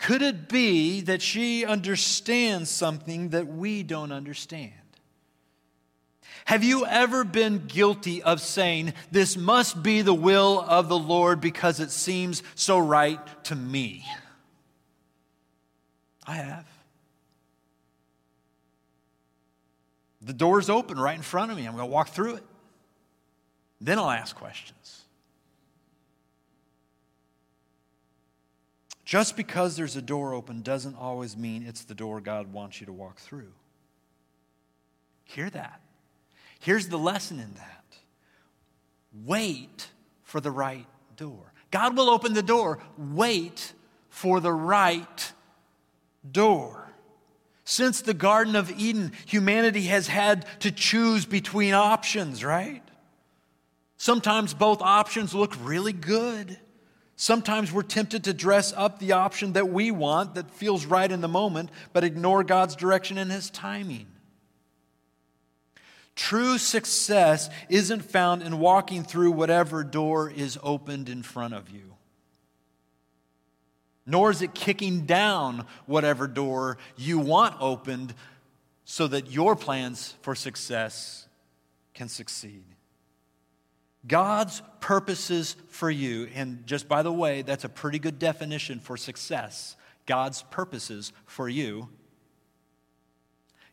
Could 0.01 0.21
it 0.21 0.49
be 0.49 1.03
that 1.03 1.23
she 1.23 1.65
understands 1.65 2.69
something 2.69 3.29
that 3.29 3.47
we 3.47 3.85
don't 3.85 4.11
understand? 4.11 4.73
Have 6.47 6.65
you 6.65 6.87
ever 6.87 7.23
been 7.23 7.67
guilty 7.69 8.21
of 8.21 8.41
saying, 8.41 8.95
This 9.13 9.37
must 9.37 9.81
be 9.81 10.03
the 10.03 10.13
will 10.13 10.65
of 10.67 10.89
the 10.89 10.99
Lord 10.99 11.41
because 11.41 11.79
it 11.79 11.93
seems 11.93 12.43
so 12.57 12.81
right 12.81 13.21
to 13.45 13.55
me? 13.55 14.05
I 16.27 16.35
have. 16.35 16.67
The 20.21 20.33
door's 20.33 20.69
open 20.69 20.99
right 20.99 21.15
in 21.15 21.23
front 21.23 21.53
of 21.53 21.57
me. 21.57 21.65
I'm 21.65 21.77
going 21.77 21.87
to 21.87 21.93
walk 21.93 22.09
through 22.09 22.35
it. 22.35 22.43
Then 23.81 23.99
I'll 23.99 24.11
ask 24.11 24.35
questions. 24.35 25.03
Just 29.05 29.37
because 29.37 29.77
there's 29.77 29.95
a 29.95 30.03
door 30.03 30.35
open 30.35 30.63
doesn't 30.63 30.97
always 30.97 31.37
mean 31.37 31.65
it's 31.67 31.85
the 31.85 31.95
door 31.95 32.21
God 32.21 32.53
wants 32.53 32.81
you 32.81 32.87
to 32.87 32.93
walk 32.93 33.19
through. 33.19 33.53
Hear 35.25 35.49
that. 35.51 35.81
Here's 36.59 36.89
the 36.89 36.99
lesson 36.99 37.39
in 37.39 37.55
that 37.55 37.85
wait 39.25 39.89
for 40.25 40.41
the 40.41 40.51
right 40.51 40.87
door. 41.17 41.53
God 41.71 41.97
will 41.97 42.11
open 42.11 42.35
the 42.35 42.43
door. 42.43 42.81
Wait 42.99 43.73
for 44.11 44.41
the 44.41 44.53
right 44.53 45.33
door. 46.31 46.93
Since 47.65 48.03
the 48.03 48.15
Garden 48.15 48.57
of 48.57 48.71
Eden, 48.71 49.13
humanity 49.27 49.83
has 49.83 50.07
had 50.07 50.47
to 50.61 50.71
choose 50.71 51.27
between 51.27 51.75
options, 51.75 52.45
right? 52.45 52.83
Sometimes 53.97 54.55
both 54.55 54.83
options 54.83 55.35
look 55.35 55.55
really 55.63 55.93
good. 55.93 56.59
Sometimes 57.17 57.73
we're 57.73 57.83
tempted 57.83 58.25
to 58.25 58.35
dress 58.35 58.75
up 58.77 58.99
the 58.99 59.13
option 59.13 59.55
that 59.55 59.71
we 59.71 59.91
want, 59.91 60.35
that 60.35 60.51
feels 60.51 60.85
right 60.85 61.11
in 61.11 61.23
the 61.23 61.29
moment, 61.29 61.71
but 61.95 62.05
ignore 62.05 62.45
God's 62.45 62.77
direction 62.77 63.17
and 63.17 63.33
His 63.33 63.49
timing. 63.49 64.07
True 66.15 66.59
success 66.59 67.49
isn't 67.69 68.03
found 68.03 68.43
in 68.43 68.59
walking 68.59 69.03
through 69.03 69.33
whatever 69.33 69.83
door 69.83 70.31
is 70.31 70.59
opened 70.63 71.09
in 71.09 71.23
front 71.23 71.55
of 71.55 71.71
you, 71.71 71.95
nor 74.07 74.31
is 74.31 74.41
it 74.43 74.55
kicking 74.55 75.07
down 75.07 75.67
whatever 75.87 76.27
door 76.27 76.77
you 76.97 77.19
want 77.19 77.55
opened 77.61 78.15
so 78.85 79.07
that 79.09 79.31
your 79.31 79.57
plans 79.57 80.15
for 80.21 80.35
success 80.35 81.27
can 81.93 82.09
succeed. 82.09 82.65
God's 84.07 84.63
purposes 84.81 85.57
for 85.69 85.91
you, 85.91 86.29
and 86.35 86.67
just 86.67 86.89
by 86.89 87.03
the 87.03 87.13
way, 87.13 87.43
that's 87.43 87.65
a 87.65 87.69
pretty 87.69 87.99
good 87.99 88.19
definition 88.19 88.79
for 88.79 88.97
success. 88.97 89.77
God's 90.07 90.43
purposes 90.43 91.13
for 91.27 91.49
you. 91.49 91.89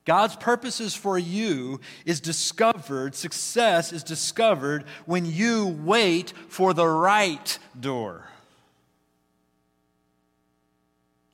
God's 0.06 0.36
purposes 0.36 0.96
for 0.96 1.18
you 1.18 1.80
is 2.06 2.20
discovered, 2.20 3.16
success 3.16 3.94
is 3.94 4.04
discovered 4.04 4.84
when 5.06 5.26
you 5.26 5.68
wait 5.68 6.34
for 6.50 6.74
the 6.74 6.88
right 6.88 7.58
door. 7.80 8.28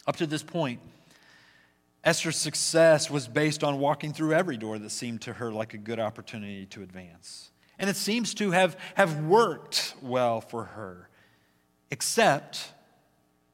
Up 0.05 0.17
to 0.17 0.27
this 0.27 0.43
point, 0.43 0.79
Esther's 2.03 2.37
success 2.37 3.09
was 3.09 3.27
based 3.27 3.63
on 3.63 3.79
walking 3.79 4.13
through 4.13 4.33
every 4.33 4.57
door 4.57 4.77
that 4.77 4.89
seemed 4.91 5.21
to 5.21 5.33
her 5.33 5.51
like 5.51 5.73
a 5.73 5.77
good 5.77 5.99
opportunity 5.99 6.65
to 6.67 6.81
advance. 6.81 7.48
And 7.79 7.89
it 7.89 7.95
seems 7.95 8.33
to 8.35 8.51
have, 8.51 8.77
have 8.95 9.23
worked 9.23 9.95
well 10.01 10.41
for 10.41 10.65
her, 10.65 11.09
except 11.89 12.73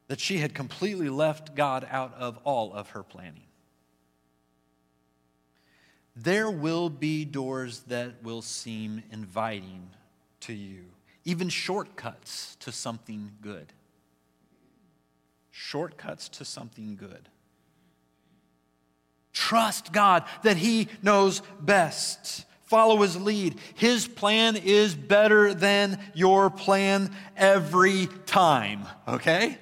that 0.08 0.20
she 0.20 0.39
had 0.39 0.53
completely 0.53 1.10
left 1.10 1.55
God 1.55 1.88
out 1.89 2.13
of 2.15 2.38
all 2.44 2.74
of 2.74 2.89
her 2.89 3.03
planning. 3.03 3.44
There 6.15 6.50
will 6.50 6.89
be 6.89 7.25
doors 7.25 7.82
that 7.88 8.24
will 8.24 8.41
seem 8.41 9.03
inviting 9.12 9.89
to 10.41 10.53
you, 10.53 10.86
even 11.24 11.50
shortcuts 11.50 12.55
to 12.62 12.72
something 12.72 13.32
good. 13.41 13.74
Shortcuts 15.51 16.29
to 16.29 16.46
something 16.46 16.96
good. 16.96 17.29
Trust 19.34 19.91
God 19.91 20.24
that 20.44 20.58
He 20.58 20.88
knows 21.01 21.41
best. 21.60 22.46
Follow 22.66 23.02
His 23.02 23.20
lead. 23.20 23.60
His 23.76 24.08
plan 24.08 24.56
is 24.56 24.96
better 24.96 25.54
than 25.54 26.00
your 26.14 26.50
plan 26.50 27.16
every 27.38 28.08
time, 28.26 28.86
okay? 29.08 29.58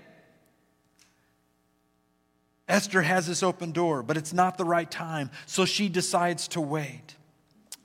Esther 2.68 3.02
has 3.02 3.28
this 3.28 3.44
open 3.44 3.72
door, 3.72 4.04
but 4.04 4.18
it's 4.18 4.34
not 4.34 4.58
the 4.58 4.66
right 4.66 4.90
time, 4.90 5.30
so 5.46 5.66
she 5.66 5.90
decides 5.90 6.48
to 6.50 6.62
wait. 6.62 7.16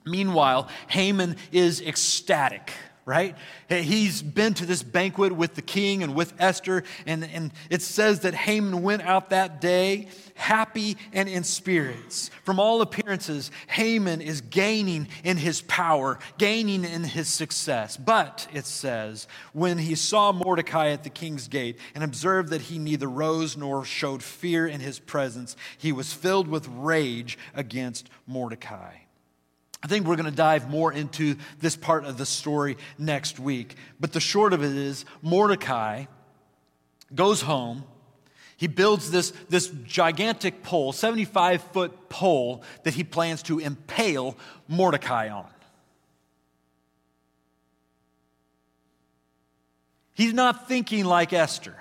Meanwhile, 0.05 0.69
Haman 0.87 1.35
is 1.51 1.81
ecstatic 1.81 2.71
right? 3.05 3.35
He's 3.69 4.21
been 4.21 4.53
to 4.55 4.65
this 4.65 4.83
banquet 4.83 5.31
with 5.31 5.55
the 5.55 5.61
king 5.61 6.03
and 6.03 6.15
with 6.15 6.33
Esther, 6.39 6.83
and, 7.05 7.23
and 7.23 7.51
it 7.69 7.81
says 7.81 8.21
that 8.21 8.33
Haman 8.33 8.83
went 8.83 9.01
out 9.01 9.31
that 9.31 9.61
day 9.61 10.09
happy 10.35 10.95
and 11.11 11.27
in 11.27 11.43
spirits. 11.43 12.31
From 12.43 12.59
all 12.59 12.81
appearances, 12.81 13.51
Haman 13.67 14.21
is 14.21 14.41
gaining 14.41 15.07
in 15.23 15.37
his 15.37 15.61
power, 15.61 16.17
gaining 16.37 16.85
in 16.85 17.03
his 17.03 17.27
success. 17.27 17.97
But, 17.97 18.47
it 18.53 18.65
says, 18.65 19.27
when 19.53 19.77
he 19.77 19.95
saw 19.95 20.31
Mordecai 20.31 20.89
at 20.89 21.03
the 21.03 21.09
king's 21.09 21.47
gate 21.47 21.77
and 21.93 22.03
observed 22.03 22.49
that 22.49 22.61
he 22.61 22.79
neither 22.79 23.09
rose 23.09 23.57
nor 23.57 23.83
showed 23.83 24.23
fear 24.23 24.65
in 24.65 24.79
his 24.79 24.97
presence, 24.97 25.55
he 25.77 25.91
was 25.91 26.13
filled 26.13 26.47
with 26.47 26.67
rage 26.69 27.37
against 27.53 28.09
Mordecai. 28.25 29.08
I 29.81 29.87
think 29.87 30.05
we're 30.05 30.17
going 30.17 30.29
to 30.29 30.35
dive 30.35 30.69
more 30.69 30.91
into 30.91 31.35
this 31.59 31.75
part 31.75 32.05
of 32.05 32.17
the 32.17 32.25
story 32.25 32.77
next 32.97 33.39
week. 33.39 33.75
But 33.99 34.11
the 34.11 34.19
short 34.19 34.53
of 34.53 34.63
it 34.63 34.75
is 34.75 35.05
Mordecai 35.21 36.05
goes 37.15 37.41
home. 37.41 37.83
He 38.57 38.67
builds 38.67 39.09
this, 39.09 39.31
this 39.47 39.69
gigantic 39.85 40.63
pole, 40.63 40.91
75 40.91 41.63
foot 41.63 42.09
pole, 42.09 42.63
that 42.83 42.93
he 42.93 43.05
plans 43.05 43.41
to 43.43 43.59
impale 43.59 44.35
Mordecai 44.67 45.29
on. 45.29 45.47
He's 50.13 50.33
not 50.33 50.67
thinking 50.67 51.05
like 51.05 51.31
Esther. 51.31 51.77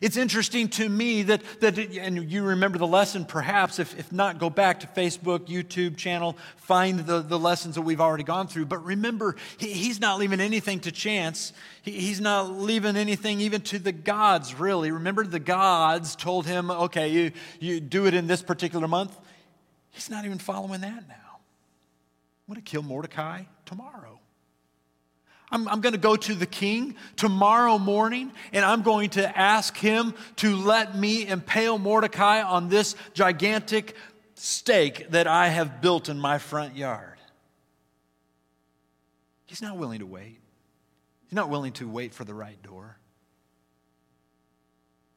It's 0.00 0.16
interesting 0.16 0.68
to 0.70 0.88
me 0.88 1.22
that, 1.24 1.42
that 1.60 1.78
and 1.78 2.30
you 2.30 2.42
remember 2.42 2.78
the 2.78 2.86
lesson 2.86 3.24
perhaps, 3.24 3.78
if, 3.78 3.98
if 3.98 4.12
not, 4.12 4.38
go 4.38 4.50
back 4.50 4.80
to 4.80 4.86
Facebook, 4.88 5.46
YouTube 5.46 5.96
channel, 5.96 6.36
find 6.56 7.00
the, 7.00 7.20
the 7.20 7.38
lessons 7.38 7.76
that 7.76 7.82
we've 7.82 8.00
already 8.00 8.24
gone 8.24 8.46
through. 8.46 8.66
But 8.66 8.84
remember, 8.84 9.36
he, 9.58 9.72
he's 9.72 10.00
not 10.00 10.18
leaving 10.18 10.40
anything 10.40 10.80
to 10.80 10.92
chance. 10.92 11.52
He, 11.82 11.92
he's 11.92 12.20
not 12.20 12.50
leaving 12.50 12.96
anything 12.96 13.40
even 13.40 13.60
to 13.62 13.78
the 13.78 13.92
gods, 13.92 14.54
really. 14.54 14.90
Remember, 14.90 15.24
the 15.24 15.40
gods 15.40 16.16
told 16.16 16.46
him, 16.46 16.70
okay, 16.70 17.08
you, 17.08 17.32
you 17.60 17.80
do 17.80 18.06
it 18.06 18.14
in 18.14 18.26
this 18.26 18.42
particular 18.42 18.88
month. 18.88 19.16
He's 19.90 20.10
not 20.10 20.24
even 20.24 20.38
following 20.38 20.80
that 20.80 21.08
now. 21.08 21.14
I'm 22.46 22.54
going 22.54 22.62
to 22.62 22.70
kill 22.70 22.82
Mordecai 22.82 23.44
tomorrow. 23.64 24.18
I'm, 25.54 25.68
I'm 25.68 25.80
going 25.80 25.92
to 25.92 26.00
go 26.00 26.16
to 26.16 26.34
the 26.34 26.46
king 26.46 26.96
tomorrow 27.14 27.78
morning 27.78 28.32
and 28.52 28.64
I'm 28.64 28.82
going 28.82 29.10
to 29.10 29.38
ask 29.38 29.76
him 29.76 30.12
to 30.36 30.56
let 30.56 30.98
me 30.98 31.28
impale 31.28 31.78
Mordecai 31.78 32.42
on 32.42 32.68
this 32.68 32.96
gigantic 33.12 33.94
stake 34.34 35.10
that 35.10 35.28
I 35.28 35.46
have 35.46 35.80
built 35.80 36.08
in 36.08 36.18
my 36.18 36.38
front 36.38 36.74
yard. 36.74 37.18
He's 39.46 39.62
not 39.62 39.76
willing 39.76 40.00
to 40.00 40.06
wait. 40.06 40.40
He's 41.28 41.36
not 41.36 41.48
willing 41.48 41.72
to 41.74 41.88
wait 41.88 42.14
for 42.14 42.24
the 42.24 42.34
right 42.34 42.60
door. 42.60 42.98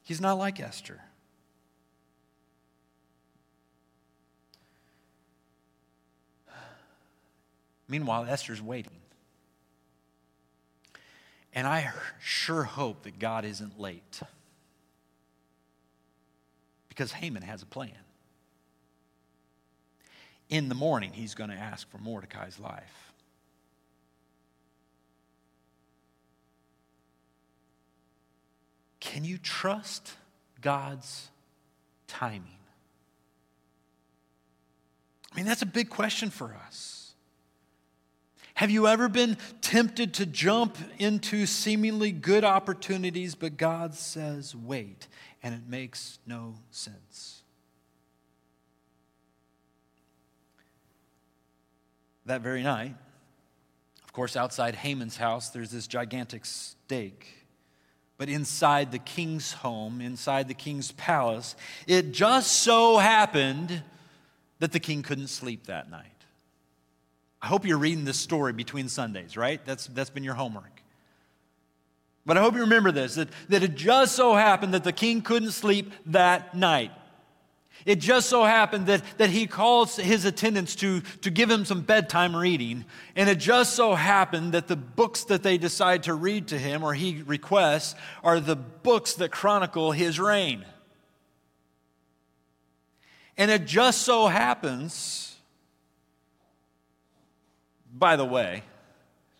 He's 0.03 0.21
not 0.21 0.37
like 0.37 0.59
Esther. 0.59 1.01
Meanwhile, 7.87 8.27
Esther's 8.29 8.61
waiting. 8.61 8.91
And 11.57 11.65
I 11.65 11.91
sure 12.19 12.61
hope 12.61 13.01
that 13.01 13.17
God 13.17 13.43
isn't 13.43 13.79
late. 13.79 14.21
Because 16.87 17.11
Haman 17.13 17.41
has 17.41 17.63
a 17.63 17.65
plan. 17.65 17.89
In 20.49 20.69
the 20.69 20.75
morning, 20.75 21.13
he's 21.13 21.33
going 21.33 21.49
to 21.49 21.55
ask 21.55 21.89
for 21.89 21.97
Mordecai's 21.97 22.59
life. 22.59 23.11
Can 28.99 29.23
you 29.23 29.39
trust 29.39 30.11
God's 30.61 31.29
timing? 32.05 32.59
I 35.33 35.37
mean, 35.37 35.47
that's 35.47 35.63
a 35.63 35.65
big 35.65 35.89
question 35.89 36.29
for 36.29 36.55
us. 36.67 37.06
Have 38.57 38.71
you 38.71 38.87
ever 38.87 39.07
been 39.07 39.37
tempted 39.61 40.15
to 40.15 40.25
jump 40.25 40.79
into 40.97 41.45
seemingly 41.45 42.11
good 42.11 42.43
opportunities, 42.43 43.35
but 43.35 43.55
God 43.55 43.93
says, 43.93 44.55
wait, 44.55 45.07
and 45.43 45.53
it 45.53 45.69
makes 45.69 46.17
no 46.25 46.55
sense? 46.71 47.43
That 52.25 52.41
very 52.41 52.63
night, 52.63 52.95
of 54.03 54.11
course, 54.11 54.35
outside 54.35 54.73
Haman's 54.73 55.17
house, 55.17 55.51
there's 55.51 55.69
this 55.69 55.85
gigantic 55.85 56.43
stake. 56.43 57.45
But 58.17 58.27
inside 58.27 58.91
the 58.91 58.97
king's 58.97 59.53
home, 59.53 60.01
inside 60.01 60.47
the 60.47 60.55
king's 60.55 60.91
palace, 60.93 61.55
it 61.85 62.11
just 62.11 62.51
so 62.63 62.97
happened 62.97 63.83
that 64.57 64.71
the 64.71 64.79
king 64.79 65.03
couldn't 65.03 65.27
sleep 65.27 65.67
that 65.67 65.91
night. 65.91 66.16
I 67.41 67.47
hope 67.47 67.65
you're 67.65 67.77
reading 67.77 68.05
this 68.05 68.17
story 68.17 68.53
between 68.53 68.89
Sundays, 68.89 69.37
right? 69.37 69.63
That's, 69.65 69.87
that's 69.87 70.09
been 70.09 70.23
your 70.23 70.33
homework. 70.33 70.81
But 72.25 72.37
I 72.37 72.41
hope 72.41 72.55
you 72.55 72.61
remember 72.61 72.91
this 72.91 73.15
that, 73.15 73.29
that 73.49 73.63
it 73.63 73.75
just 73.75 74.15
so 74.15 74.35
happened 74.35 74.73
that 74.73 74.83
the 74.83 74.91
king 74.91 75.21
couldn't 75.21 75.51
sleep 75.51 75.93
that 76.07 76.55
night. 76.55 76.91
It 77.85 77.99
just 77.99 78.27
so 78.27 78.43
happened 78.43 78.87
that, 78.87 79.01
that 79.17 79.29
he 79.29 79.47
calls 79.47 79.95
his 79.95 80.25
attendants 80.25 80.75
to, 80.77 81.01
to 81.21 81.29
give 81.29 81.49
him 81.49 81.63
some 81.63 81.81
bedtime 81.81 82.35
reading. 82.35 82.85
And 83.15 83.29
it 83.29 83.37
just 83.37 83.75
so 83.75 83.93
happened 83.95 84.53
that 84.53 84.67
the 84.67 84.75
books 84.75 85.23
that 85.25 85.43
they 85.43 85.57
decide 85.57 86.03
to 86.03 86.13
read 86.13 86.47
to 86.49 86.57
him 86.57 86.83
or 86.83 86.93
he 86.93 87.21
requests 87.25 87.95
are 88.23 88.39
the 88.39 88.55
books 88.55 89.13
that 89.15 89.31
chronicle 89.31 89.91
his 89.91 90.19
reign. 90.19 90.65
And 93.37 93.51
it 93.51 93.65
just 93.65 94.01
so 94.01 94.27
happens 94.27 95.26
by 97.97 98.15
the 98.15 98.25
way, 98.25 98.63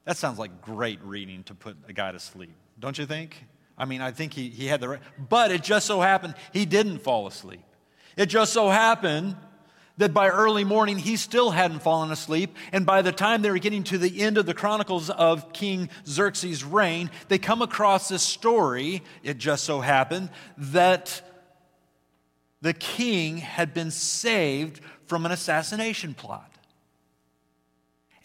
that 0.05 0.17
sounds 0.17 0.39
like 0.39 0.61
great 0.61 0.99
reading 1.03 1.43
to 1.43 1.53
put 1.53 1.77
a 1.87 1.93
guy 1.93 2.11
to 2.11 2.19
sleep, 2.19 2.55
don't 2.79 2.97
you 2.97 3.05
think? 3.05 3.45
I 3.77 3.85
mean, 3.85 4.01
I 4.01 4.11
think 4.11 4.33
he, 4.33 4.49
he 4.49 4.67
had 4.67 4.81
the 4.81 4.89
right, 4.89 4.99
but 5.29 5.51
it 5.51 5.63
just 5.63 5.85
so 5.85 6.01
happened 6.01 6.35
he 6.53 6.65
didn't 6.65 6.99
fall 6.99 7.27
asleep. 7.27 7.63
It 8.15 8.27
just 8.27 8.53
so 8.53 8.69
happened 8.69 9.35
that 9.97 10.13
by 10.13 10.29
early 10.29 10.63
morning 10.63 10.97
he 10.97 11.15
still 11.15 11.51
hadn't 11.51 11.79
fallen 11.79 12.11
asleep. 12.11 12.55
And 12.71 12.85
by 12.85 13.01
the 13.01 13.11
time 13.11 13.41
they 13.41 13.51
were 13.51 13.59
getting 13.59 13.83
to 13.85 13.97
the 13.97 14.21
end 14.21 14.37
of 14.37 14.45
the 14.45 14.53
chronicles 14.53 15.09
of 15.09 15.53
King 15.53 15.89
Xerxes' 16.07 16.63
reign, 16.63 17.09
they 17.27 17.37
come 17.37 17.61
across 17.61 18.07
this 18.07 18.23
story. 18.23 19.03
It 19.23 19.37
just 19.37 19.63
so 19.63 19.81
happened 19.81 20.29
that 20.57 21.21
the 22.61 22.73
king 22.73 23.37
had 23.37 23.73
been 23.73 23.91
saved 23.91 24.81
from 25.05 25.25
an 25.25 25.31
assassination 25.31 26.13
plot. 26.13 26.51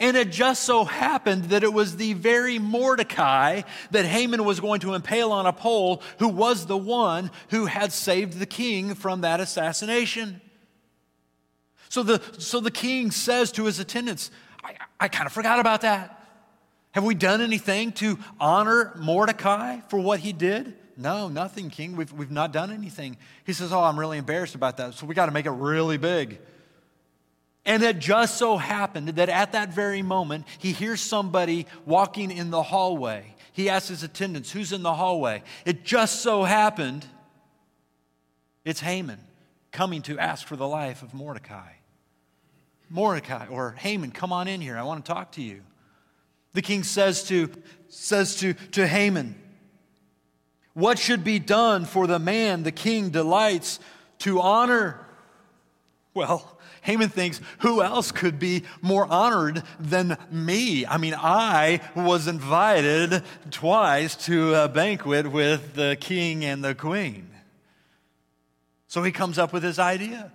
And 0.03 0.17
it 0.17 0.33
just 0.33 0.65
so 0.65 0.85
happened 0.85 1.45
that 1.51 1.62
it 1.62 1.73
was 1.73 1.97
the 1.97 2.15
very 2.15 2.59
Mordecai 2.59 3.62
that 3.93 4.05
Haman 4.05 4.45
was 4.45 4.59
going 4.59 4.81
to 4.81 4.95
impale 4.95 5.31
on 5.31 5.47
a 5.47 5.53
pole 5.53 6.03
who 6.19 6.27
was 6.27 6.67
the 6.67 6.77
one 6.77 7.31
who 7.51 7.67
had 7.67 7.93
saved 7.93 8.41
the 8.41 8.45
king 8.45 8.97
from 8.97 9.21
that 9.21 9.38
assassination. 9.38 10.41
So 11.88 12.03
the, 12.03 12.21
so 12.38 12.59
the 12.59 12.73
king 12.73 13.12
says 13.12 13.53
to 13.53 13.67
his 13.67 13.79
attendants, 13.79 14.33
I, 14.65 14.75
I 14.99 15.07
kind 15.07 15.29
of 15.29 15.33
forgot 15.33 15.61
about 15.61 15.83
that. 15.83 16.27
Have 16.91 17.05
we 17.05 17.15
done 17.15 17.41
anything 17.41 17.93
to 17.93 18.19
honor 18.41 18.93
Mordecai 18.97 19.81
for 19.88 20.01
what 20.01 20.19
he 20.19 20.33
did? 20.33 20.75
No, 20.97 21.29
nothing, 21.29 21.71
king. 21.71 21.95
We've, 21.95 22.12
we've 22.12 22.31
not 22.33 22.53
done 22.53 22.73
anything. 22.73 23.19
He 23.45 23.53
says, 23.53 23.73
Oh, 23.73 23.81
I'm 23.81 24.01
really 24.01 24.19
embarrassed 24.19 24.57
about 24.57 24.79
that. 24.79 24.95
So 24.95 25.07
we 25.07 25.15
got 25.15 25.27
to 25.27 25.33
make 25.33 25.47
it 25.47 25.53
really 25.53 25.97
big. 25.97 26.41
And 27.64 27.83
it 27.83 27.98
just 27.98 28.38
so 28.38 28.57
happened 28.57 29.09
that 29.11 29.29
at 29.29 29.53
that 29.53 29.72
very 29.72 30.03
moment, 30.03 30.46
he 30.59 30.72
hears 30.72 31.01
somebody 31.01 31.66
walking 31.87 32.31
in 32.31 32.51
the 32.51 32.62
hallway. 32.62 33.35
He 33.53 33.68
asks 33.68 33.88
his 33.88 34.03
attendants, 34.03 34.51
Who's 34.51 34.72
in 34.72 34.83
the 34.83 34.94
hallway? 34.94 35.42
It 35.64 35.85
just 35.85 36.22
so 36.22 36.42
happened 36.42 37.07
it's 38.64 38.81
Haman 38.81 39.18
coming 39.70 40.03
to 40.03 40.18
ask 40.18 40.46
for 40.46 40.57
the 40.57 40.66
life 40.66 41.03
of 41.03 41.14
Mordecai. 41.14 41.72
Mordecai 42.88 43.46
or 43.48 43.72
Haman, 43.72 44.12
come 44.12 44.33
on 44.33 44.48
in 44.48 44.61
here. 44.61 44.77
I 44.77 44.83
want 44.83 45.05
to 45.05 45.12
talk 45.12 45.33
to 45.33 45.42
you. 45.42 45.62
The 46.53 46.62
king 46.62 46.83
says 46.83 47.25
to, 47.25 47.51
says 47.88 48.37
to, 48.37 48.53
to 48.72 48.87
Haman, 48.87 49.35
What 50.75 50.98
should 50.98 51.25
be 51.25 51.38
done 51.38 51.87
for 51.87 52.07
the 52.07 52.18
man 52.18 52.62
the 52.62 52.72
king 52.72 53.11
delights 53.11 53.81
to 54.18 54.40
honor? 54.40 55.01
Well, 56.14 56.59
Haman 56.83 57.11
thinks, 57.11 57.40
who 57.61 57.81
else 57.81 58.11
could 58.11 58.40
be 58.40 58.64
more 58.81 59.07
honored 59.07 59.62
than 59.79 60.18
me? 60.33 60.85
I 60.85 60.99
mean, 60.99 61.14
I 61.16 61.81
was 61.95 62.27
invited 62.27 63.23
twice 63.53 64.16
to 64.27 64.55
a 64.55 64.68
banquet 64.68 65.31
with 65.31 65.75
the 65.75 65.97
king 66.01 66.45
and 66.45 66.62
the 66.62 66.75
queen. 66.75 67.31
So 68.88 69.03
he 69.05 69.12
comes 69.12 69.38
up 69.38 69.53
with 69.53 69.62
his 69.62 69.79
idea. 69.79 70.33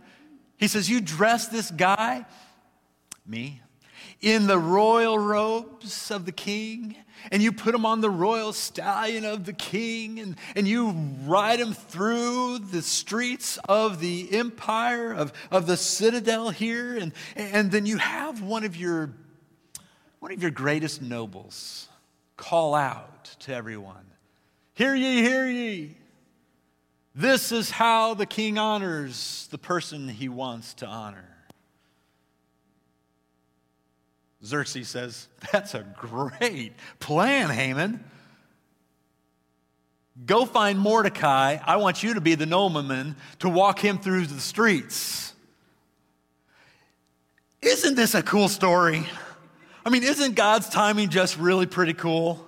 He 0.56 0.70
says, 0.70 0.90
You 0.90 1.02
dress 1.02 1.50
this 1.50 1.70
guy, 1.70 2.26
me, 3.26 3.62
in 4.22 4.48
the 4.48 4.58
royal 4.58 5.20
robes 5.20 6.10
of 6.12 6.26
the 6.26 6.32
king, 6.32 6.96
and 7.32 7.42
you 7.42 7.52
put 7.52 7.74
him 7.74 7.86
on 7.86 8.02
the 8.02 8.10
royal 8.10 8.54
stallion 8.54 9.26
of 9.26 9.46
the 9.46 9.54
king, 9.54 10.20
and, 10.20 10.36
and 10.56 10.68
you 10.68 10.92
ride 11.26 11.60
him 11.60 11.74
through 11.74 12.60
the 12.60 12.82
streets 12.82 13.58
of 13.70 14.00
the 14.00 14.34
empire, 14.34 15.14
of, 15.14 15.34
of 15.52 15.68
the 15.68 15.78
citadel 15.78 16.50
here, 16.50 16.98
and, 16.98 17.14
and 17.36 17.72
then 17.72 17.86
you 17.86 17.98
have 17.98 18.42
one 18.42 18.64
of 18.64 18.76
your 18.76 19.12
one 20.20 20.32
of 20.32 20.42
your 20.42 20.52
greatest 20.52 21.02
nobles 21.02 21.88
call 22.38 22.74
out 22.74 23.26
to 23.40 23.54
everyone, 23.54 24.06
Hear 24.74 24.94
ye, 24.94 25.22
hear 25.24 25.48
ye. 25.48 25.98
This 27.16 27.52
is 27.52 27.72
how 27.72 28.14
the 28.14 28.28
king 28.28 28.60
honors 28.60 29.48
the 29.50 29.58
person 29.58 30.08
he 30.08 30.30
wants 30.30 30.76
to 30.76 30.86
honor. 30.86 31.37
Xerxes 34.44 34.88
says, 34.88 35.28
That's 35.52 35.74
a 35.74 35.84
great 35.84 36.74
plan, 37.00 37.50
Haman. 37.50 38.04
Go 40.26 40.46
find 40.46 40.80
Mordecai. 40.80 41.58
I 41.64 41.78
want 41.78 42.02
you 42.02 42.16
to 42.16 42.22
be 42.22 42.36
the 42.36 42.48
nobleman 42.48 43.16
to 43.40 43.50
walk 43.50 43.80
him 43.80 44.00
through 44.00 44.26
the 44.26 44.40
streets. 44.40 45.34
Isn't 47.62 47.96
this 47.96 48.16
a 48.16 48.24
cool 48.24 48.50
story? 48.50 49.06
I 49.86 49.90
mean, 49.90 50.04
isn't 50.04 50.36
God's 50.36 50.70
timing 50.70 51.10
just 51.10 51.38
really 51.38 51.66
pretty 51.66 51.94
cool? 51.94 52.44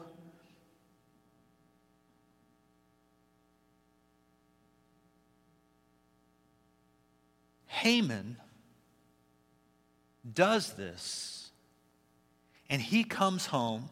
Haman 7.67 8.36
does 10.34 10.73
this 10.73 11.38
and 12.69 12.82
he 12.82 13.03
comes 13.03 13.47
home 13.47 13.89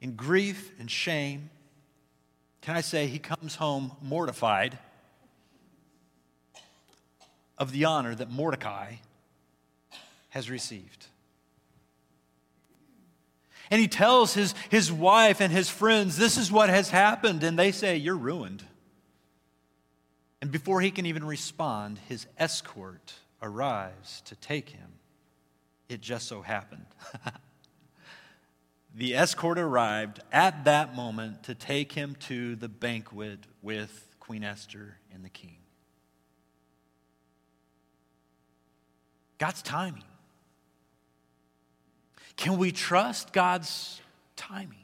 in 0.00 0.16
grief 0.16 0.72
and 0.78 0.90
shame. 0.90 1.50
Can 2.60 2.76
I 2.76 2.80
say 2.80 3.06
he 3.06 3.18
comes 3.18 3.56
home 3.56 3.92
mortified 4.02 4.78
of 7.58 7.72
the 7.72 7.86
honor 7.86 8.14
that 8.14 8.30
Mordecai 8.30 8.96
has 10.30 10.50
received? 10.50 11.06
And 13.70 13.80
he 13.80 13.88
tells 13.88 14.34
his, 14.34 14.54
his 14.70 14.92
wife 14.92 15.40
and 15.40 15.52
his 15.52 15.68
friends, 15.68 16.16
This 16.16 16.36
is 16.36 16.52
what 16.52 16.68
has 16.68 16.90
happened. 16.90 17.42
And 17.42 17.58
they 17.58 17.72
say, 17.72 17.96
You're 17.96 18.16
ruined. 18.16 18.62
And 20.40 20.52
before 20.52 20.80
he 20.80 20.90
can 20.90 21.06
even 21.06 21.24
respond, 21.24 21.98
his 22.08 22.26
escort 22.38 23.14
arrives 23.42 24.22
to 24.26 24.36
take 24.36 24.68
him. 24.68 24.95
It 25.88 26.00
just 26.00 26.26
so 26.26 26.42
happened. 26.42 26.86
the 28.94 29.14
escort 29.14 29.58
arrived 29.58 30.20
at 30.32 30.64
that 30.64 30.94
moment 30.96 31.44
to 31.44 31.54
take 31.54 31.92
him 31.92 32.16
to 32.20 32.56
the 32.56 32.68
banquet 32.68 33.40
with 33.62 34.16
Queen 34.18 34.42
Esther 34.42 34.96
and 35.12 35.24
the 35.24 35.28
king. 35.28 35.58
God's 39.38 39.62
timing. 39.62 40.02
Can 42.36 42.58
we 42.58 42.72
trust 42.72 43.32
God's 43.32 44.00
timing? 44.34 44.78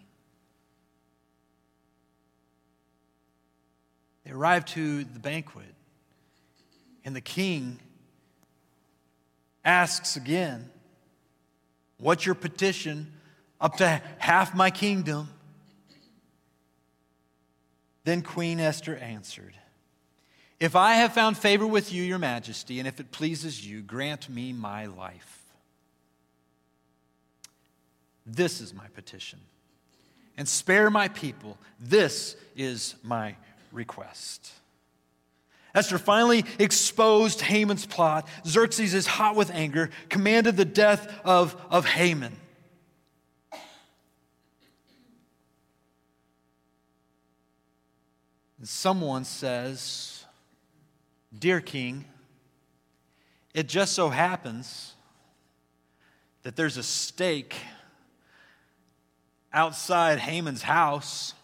They 4.25 4.31
arrived 4.31 4.69
to 4.69 5.05
the 5.05 5.19
banquet, 5.19 5.75
and 7.05 7.17
the 7.17 7.21
king 7.21 7.81
asks 9.65 10.17
again, 10.17 10.71
What's 12.03 12.27
your 12.27 12.35
petition? 12.35 13.07
Up 13.61 13.77
to 13.77 14.03
half 14.19 14.57
my 14.57 14.71
kingdom. 14.71 15.29
Then 18.03 18.23
Queen 18.23 18.59
Esther 18.59 18.97
answered, 18.97 19.55
If 20.59 20.75
I 20.75 20.95
have 20.95 21.13
found 21.13 21.39
favor 21.39 21.65
with 21.65 21.93
you, 21.93 22.03
your 22.03 22.19
majesty, 22.19 22.81
and 22.81 22.89
if 22.89 22.99
it 22.99 23.13
pleases 23.13 23.65
you, 23.65 23.83
grant 23.83 24.29
me 24.29 24.53
my 24.53 24.87
life. 24.87 25.45
This 28.27 28.61
is 28.61 28.75
my 28.75 28.89
petition. 28.89 29.39
And 30.37 30.49
spare 30.49 30.91
my 30.91 31.07
people. 31.07 31.57
This 31.79 32.35
is 32.57 32.97
my 33.05 33.37
request. 33.71 34.51
Esther 35.75 35.99
finally 35.99 36.45
exposed 36.59 37.41
Haman's 37.41 37.87
plot. 37.87 38.29
Xerxes 38.47 38.95
is 38.95 39.07
hot 39.07 39.37
with 39.37 39.51
anger, 39.51 39.91
commanded 40.09 40.57
the 40.57 40.65
death 40.65 41.21
of, 41.25 41.57
of 41.71 41.87
Haman. 41.87 42.37
And 48.59 48.69
someone 48.69 49.25
says, 49.25 50.25
Dear 51.37 51.61
King, 51.61 52.05
it 53.55 53.69
just 53.69 53.95
so 53.95 54.09
happens 54.09 54.95
that 56.43 56.55
there's 56.55 56.77
a 56.77 56.83
stake 56.83 57.57
outside 59.53 60.19
Haman's 60.19 60.63
house 60.63 61.35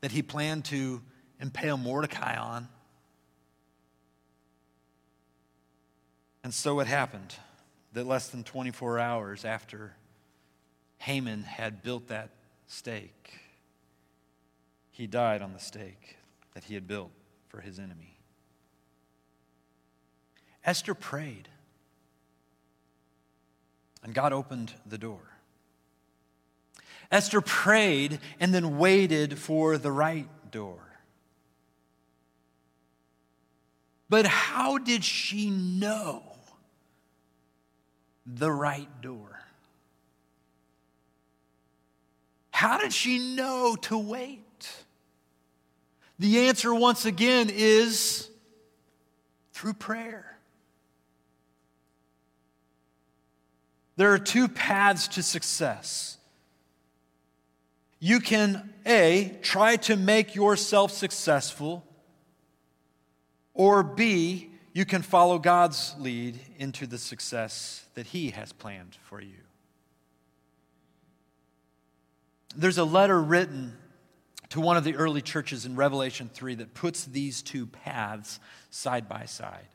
that 0.00 0.12
he 0.12 0.22
planned 0.22 0.64
to 0.66 1.00
impale 1.40 1.76
Mordecai 1.76 2.36
on. 2.36 2.68
And 6.42 6.54
so 6.54 6.80
it 6.80 6.86
happened 6.86 7.34
that 7.92 8.06
less 8.06 8.28
than 8.28 8.44
24 8.44 8.98
hours 8.98 9.44
after 9.44 9.94
Haman 10.98 11.42
had 11.42 11.82
built 11.82 12.08
that 12.08 12.30
stake, 12.66 13.38
he 14.90 15.06
died 15.06 15.42
on 15.42 15.52
the 15.52 15.58
stake 15.58 16.16
that 16.54 16.64
he 16.64 16.74
had 16.74 16.86
built 16.86 17.10
for 17.48 17.60
his 17.60 17.78
enemy. 17.78 18.16
Esther 20.64 20.94
prayed, 20.94 21.48
and 24.02 24.14
God 24.14 24.32
opened 24.32 24.72
the 24.86 24.98
door. 24.98 25.20
Esther 27.10 27.40
prayed 27.40 28.20
and 28.38 28.54
then 28.54 28.78
waited 28.78 29.38
for 29.38 29.78
the 29.78 29.90
right 29.90 30.28
door. 30.50 30.78
But 34.08 34.26
how 34.26 34.78
did 34.78 35.04
she 35.04 35.50
know 35.50 36.29
the 38.36 38.50
right 38.50 38.88
door? 39.00 39.40
How 42.50 42.78
did 42.78 42.92
she 42.92 43.34
know 43.34 43.76
to 43.82 43.96
wait? 43.96 44.68
The 46.18 46.48
answer, 46.48 46.74
once 46.74 47.06
again, 47.06 47.50
is 47.50 48.28
through 49.52 49.74
prayer. 49.74 50.36
There 53.96 54.12
are 54.12 54.18
two 54.18 54.48
paths 54.48 55.08
to 55.08 55.22
success. 55.22 56.18
You 57.98 58.20
can, 58.20 58.72
A, 58.86 59.38
try 59.42 59.76
to 59.76 59.96
make 59.96 60.34
yourself 60.34 60.92
successful, 60.92 61.84
or 63.54 63.82
B, 63.82 64.50
you 64.72 64.84
can 64.84 65.02
follow 65.02 65.38
God's 65.38 65.94
lead 65.98 66.38
into 66.58 66.86
the 66.86 66.96
success 66.96 67.84
that 68.00 68.06
He 68.06 68.30
has 68.30 68.50
planned 68.50 68.96
for 69.02 69.20
you. 69.20 69.36
There's 72.56 72.78
a 72.78 72.84
letter 72.84 73.20
written 73.20 73.76
to 74.48 74.60
one 74.62 74.78
of 74.78 74.84
the 74.84 74.94
early 74.96 75.20
churches 75.20 75.66
in 75.66 75.76
Revelation 75.76 76.30
3 76.32 76.54
that 76.54 76.72
puts 76.72 77.04
these 77.04 77.42
two 77.42 77.66
paths 77.66 78.40
side 78.70 79.06
by 79.06 79.26
side. 79.26 79.66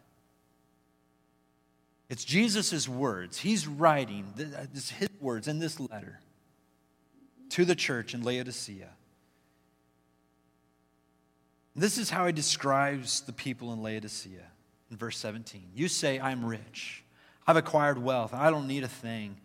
It's 2.09 2.25
Jesus' 2.25 2.89
words. 2.89 3.37
He's 3.37 3.67
writing 3.67 4.25
uh, 4.39 4.65
this, 4.73 4.89
his 4.89 5.09
words 5.21 5.47
in 5.47 5.59
this 5.59 5.79
letter 5.79 6.19
to 7.49 7.63
the 7.63 7.75
church 7.75 8.15
in 8.15 8.23
Laodicea. 8.23 8.89
This 11.75 11.99
is 11.99 12.09
how 12.09 12.25
he 12.25 12.33
describes 12.33 13.21
the 13.21 13.33
people 13.33 13.71
in 13.71 13.83
Laodicea 13.83 14.47
in 14.89 14.97
verse 14.97 15.19
17. 15.19 15.69
You 15.75 15.87
say, 15.87 16.19
I'm 16.19 16.43
rich, 16.43 17.04
I've 17.47 17.57
acquired 17.57 17.97
wealth, 17.97 18.33
I 18.33 18.49
don't 18.49 18.67
need 18.67 18.83
a 18.83 18.87
thing, 18.87 19.37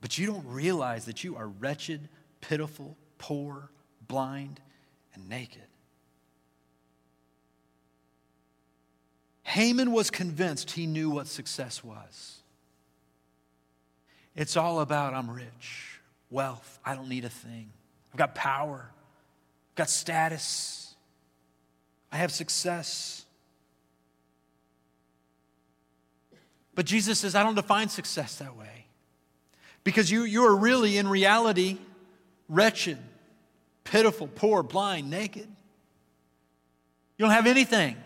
but 0.00 0.16
you 0.18 0.26
don't 0.26 0.46
realize 0.46 1.06
that 1.06 1.24
you 1.24 1.36
are 1.36 1.48
wretched, 1.48 2.08
pitiful, 2.40 2.96
poor, 3.18 3.70
blind, 4.06 4.60
and 5.14 5.28
naked. 5.28 5.62
Haman 9.42 9.92
was 9.92 10.10
convinced 10.10 10.70
he 10.70 10.86
knew 10.86 11.10
what 11.10 11.26
success 11.26 11.84
was. 11.84 12.38
It's 14.34 14.56
all 14.56 14.80
about 14.80 15.12
I'm 15.12 15.30
rich, 15.30 16.00
wealth, 16.30 16.78
I 16.84 16.94
don't 16.94 17.08
need 17.08 17.24
a 17.24 17.30
thing. 17.30 17.70
I've 18.12 18.18
got 18.18 18.34
power, 18.34 18.90
I've 19.70 19.74
got 19.76 19.90
status, 19.90 20.94
I 22.10 22.18
have 22.18 22.30
success. 22.30 23.24
But 26.74 26.86
Jesus 26.86 27.18
says, 27.18 27.34
I 27.34 27.42
don't 27.42 27.54
define 27.54 27.88
success 27.88 28.36
that 28.36 28.56
way. 28.56 28.86
Because 29.84 30.10
you, 30.10 30.22
you 30.22 30.46
are 30.46 30.56
really, 30.56 30.96
in 30.96 31.08
reality, 31.08 31.78
wretched, 32.48 32.98
pitiful, 33.84 34.28
poor, 34.28 34.62
blind, 34.62 35.10
naked. 35.10 35.48
You 37.18 37.26
don't 37.26 37.32
have 37.32 37.46
anything 37.46 37.96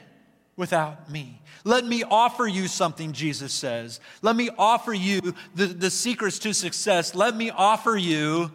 without 0.57 1.11
me. 1.11 1.41
Let 1.65 1.85
me 1.85 2.03
offer 2.03 2.47
you 2.47 2.67
something, 2.67 3.13
Jesus 3.13 3.53
says. 3.53 4.01
Let 4.23 4.37
me 4.37 4.51
offer 4.59 4.93
you 4.93 5.35
the, 5.55 5.67
the 5.67 5.91
secrets 5.91 6.39
to 6.41 6.55
success. 6.55 7.15
Let 7.15 7.37
me 7.37 7.51
offer 7.51 7.97
you 7.97 8.51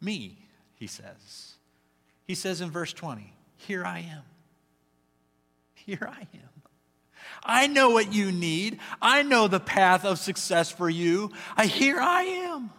me, 0.00 0.38
he 0.74 0.86
says. 0.86 1.54
He 2.24 2.34
says 2.34 2.60
in 2.60 2.70
verse 2.70 2.92
20, 2.92 3.32
Here 3.56 3.84
I 3.84 4.00
am. 4.00 4.22
Here 5.74 6.08
I 6.10 6.20
am. 6.20 6.55
I 7.42 7.66
know 7.66 7.90
what 7.90 8.12
you 8.12 8.32
need. 8.32 8.78
I 9.00 9.22
know 9.22 9.48
the 9.48 9.60
path 9.60 10.04
of 10.04 10.18
success 10.18 10.70
for 10.70 10.88
you. 10.88 11.30
I 11.56 11.66
here 11.66 12.00
I 12.00 12.22
am. 12.22 12.70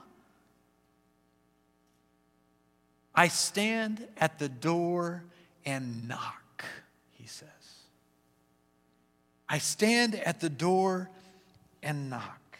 I 3.15 3.29
stand 3.29 4.05
at 4.17 4.37
the 4.37 4.49
door 4.49 5.23
and 5.65 6.07
knock. 6.07 6.65
He 7.13 7.27
says. 7.27 7.47
I 9.49 9.57
stand 9.57 10.15
at 10.15 10.39
the 10.39 10.49
door 10.49 11.09
and 11.81 12.09
knock. 12.09 12.59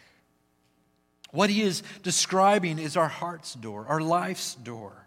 What 1.30 1.50
he 1.50 1.62
is 1.62 1.82
describing 2.02 2.78
is 2.78 2.96
our 2.96 3.08
heart's 3.08 3.54
door, 3.54 3.86
our 3.88 4.00
life's 4.00 4.54
door. 4.54 5.06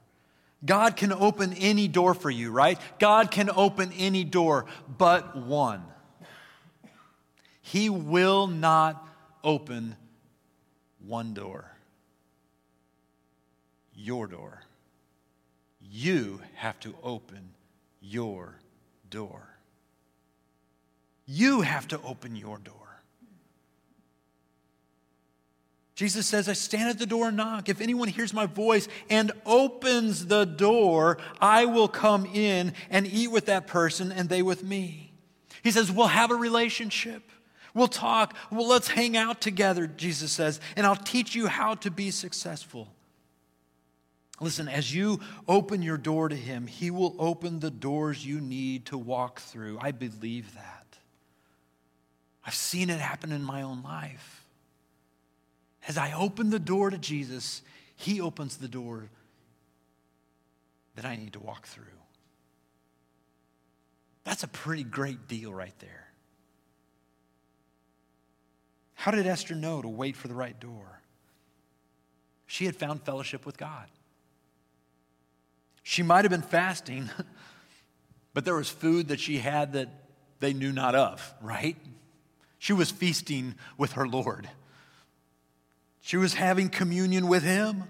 God 0.64 0.96
can 0.96 1.12
open 1.12 1.54
any 1.54 1.88
door 1.88 2.14
for 2.14 2.30
you, 2.30 2.52
right? 2.52 2.80
God 3.00 3.32
can 3.32 3.50
open 3.50 3.92
any 3.98 4.24
door 4.24 4.68
but 4.98 5.36
one. 5.36 5.84
He 7.72 7.90
will 7.90 8.48
not 8.48 9.08
open 9.46 9.96
one 11.00 11.34
door 11.34 11.72
your 13.96 14.28
door. 14.28 14.62
You 15.80 16.42
have 16.56 16.80
to 16.82 16.94
open 17.02 17.54
your 18.02 18.60
door. 19.10 19.48
You 21.26 21.62
have 21.62 21.88
to 21.90 22.02
open 22.02 22.36
your 22.36 22.58
door. 22.58 22.76
Jesus 25.96 26.26
says, 26.26 26.50
I 26.50 26.54
stand 26.54 26.90
at 26.90 27.00
the 27.00 27.06
door 27.06 27.30
and 27.30 27.38
knock. 27.38 27.70
If 27.70 27.80
anyone 27.80 28.10
hears 28.10 28.34
my 28.34 28.48
voice 28.48 28.90
and 29.10 29.32
opens 29.46 30.26
the 30.26 30.44
door, 30.44 31.20
I 31.40 31.66
will 31.66 31.88
come 31.88 32.26
in 32.26 32.74
and 32.90 33.08
eat 33.08 33.30
with 33.30 33.46
that 33.46 33.68
person 33.68 34.12
and 34.12 34.28
they 34.28 34.42
with 34.42 34.62
me. 34.62 35.14
He 35.64 35.72
says, 35.72 35.90
We'll 35.90 36.08
have 36.08 36.32
a 36.32 36.36
relationship. 36.36 37.22
We'll 37.74 37.88
talk. 37.88 38.36
Well, 38.52 38.68
let's 38.68 38.90
hang 38.90 39.16
out 39.16 39.42
together, 39.42 39.88
Jesus 39.88 40.32
says, 40.32 40.60
and 40.76 40.86
I'll 40.86 40.96
teach 40.96 41.36
you 41.36 41.48
how 41.48 41.76
to 41.76 41.92
be 41.92 42.12
successful. 42.12 42.90
Listen, 44.42 44.68
as 44.68 44.94
you 44.94 45.20
open 45.48 45.82
your 45.84 45.98
door 45.98 46.28
to 46.28 46.36
Him, 46.36 46.68
He 46.68 46.90
will 46.90 47.16
open 47.20 47.60
the 47.60 47.70
doors 47.70 48.26
you 48.26 48.42
need 48.42 48.86
to 48.88 48.98
walk 48.98 49.40
through. 49.40 49.78
I 49.80 49.92
believe 49.92 50.54
that. 50.56 50.98
I've 52.44 52.56
seen 52.56 52.90
it 52.90 53.00
happen 53.00 53.32
in 53.32 53.44
my 53.44 53.62
own 53.62 53.84
life. 53.84 54.46
As 55.88 55.98
I 55.98 56.14
open 56.14 56.50
the 56.50 56.60
door 56.60 56.90
to 56.90 56.98
Jesus, 56.98 57.62
He 57.96 58.20
opens 58.20 58.58
the 58.58 58.68
door 58.68 59.10
that 60.96 61.06
I 61.06 61.16
need 61.16 61.34
to 61.34 61.40
walk 61.40 61.68
through. 61.68 61.86
That's 64.24 64.44
a 64.44 64.48
pretty 64.48 64.84
great 64.84 65.28
deal 65.28 65.54
right 65.54 65.78
there. 65.80 66.11
How 69.02 69.10
did 69.10 69.26
Esther 69.26 69.56
know 69.56 69.82
to 69.82 69.88
wait 69.88 70.16
for 70.16 70.28
the 70.28 70.36
right 70.36 70.60
door? 70.60 71.02
She 72.46 72.68
had 72.68 72.76
found 72.76 73.02
fellowship 73.02 73.48
with 73.48 73.58
God. 73.58 73.88
She 75.82 76.04
might 76.04 76.24
have 76.24 76.30
been 76.30 76.44
fasting, 76.44 77.10
but 78.36 78.46
there 78.46 78.54
was 78.54 78.70
food 78.70 79.08
that 79.08 79.20
she 79.20 79.40
had 79.40 79.74
that 79.74 79.90
they 80.40 80.54
knew 80.54 80.72
not 80.72 80.94
of, 80.94 81.34
right? 81.42 81.78
She 82.60 82.74
was 82.74 82.92
feasting 82.92 83.56
with 83.76 83.94
her 83.94 84.08
Lord. 84.08 84.48
She 86.02 86.18
was 86.18 86.36
having 86.36 86.70
communion 86.70 87.28
with 87.28 87.42
Him. 87.42 87.86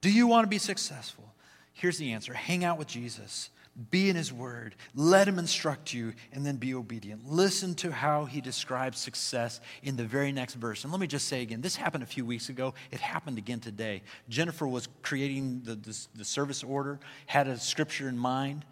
Do 0.00 0.12
you 0.12 0.28
want 0.28 0.44
to 0.44 0.48
be 0.48 0.58
successful? 0.58 1.34
Here's 1.72 1.98
the 1.98 2.12
answer 2.12 2.34
hang 2.34 2.62
out 2.62 2.78
with 2.78 2.86
Jesus, 2.86 3.50
be 3.90 4.10
in 4.10 4.16
His 4.16 4.32
Word, 4.32 4.74
let 4.94 5.26
Him 5.26 5.38
instruct 5.38 5.94
you, 5.94 6.12
and 6.32 6.44
then 6.44 6.56
be 6.56 6.74
obedient. 6.74 7.30
Listen 7.30 7.74
to 7.76 7.90
how 7.90 8.26
He 8.26 8.40
describes 8.40 8.98
success 8.98 9.60
in 9.82 9.96
the 9.96 10.04
very 10.04 10.32
next 10.32 10.54
verse. 10.54 10.84
And 10.84 10.92
let 10.92 11.00
me 11.00 11.06
just 11.06 11.28
say 11.28 11.42
again 11.42 11.60
this 11.60 11.76
happened 11.76 12.02
a 12.02 12.06
few 12.06 12.26
weeks 12.26 12.48
ago, 12.48 12.74
it 12.90 13.00
happened 13.00 13.38
again 13.38 13.60
today. 13.60 14.02
Jennifer 14.28 14.66
was 14.66 14.88
creating 15.02 15.62
the, 15.64 15.74
the, 15.74 16.06
the 16.16 16.24
service 16.24 16.62
order, 16.62 17.00
had 17.26 17.48
a 17.48 17.58
scripture 17.58 18.08
in 18.08 18.18
mind. 18.18 18.64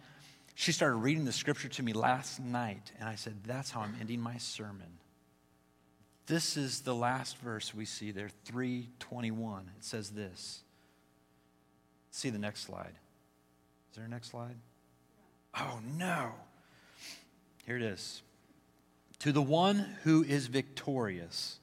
She 0.53 0.71
started 0.71 0.97
reading 0.97 1.25
the 1.25 1.31
scripture 1.31 1.69
to 1.69 1.83
me 1.83 1.93
last 1.93 2.39
night, 2.39 2.91
and 2.99 3.09
I 3.09 3.15
said, 3.15 3.35
That's 3.45 3.71
how 3.71 3.81
I'm 3.81 3.95
ending 3.99 4.21
my 4.21 4.37
sermon. 4.37 4.99
This 6.27 6.55
is 6.55 6.81
the 6.81 6.95
last 6.95 7.37
verse 7.39 7.73
we 7.73 7.85
see 7.85 8.11
there, 8.11 8.29
321. 8.45 9.71
It 9.77 9.83
says 9.83 10.11
this. 10.11 10.61
See 12.11 12.29
the 12.29 12.37
next 12.37 12.61
slide. 12.61 12.93
Is 13.89 13.97
there 13.97 14.05
a 14.05 14.09
next 14.09 14.29
slide? 14.29 14.55
Oh, 15.57 15.79
no. 15.97 16.31
Here 17.65 17.77
it 17.77 17.83
is. 17.83 18.21
To 19.19 19.31
the 19.31 19.41
one 19.41 19.97
who 20.03 20.23
is 20.23 20.47
victorious, 20.47 21.59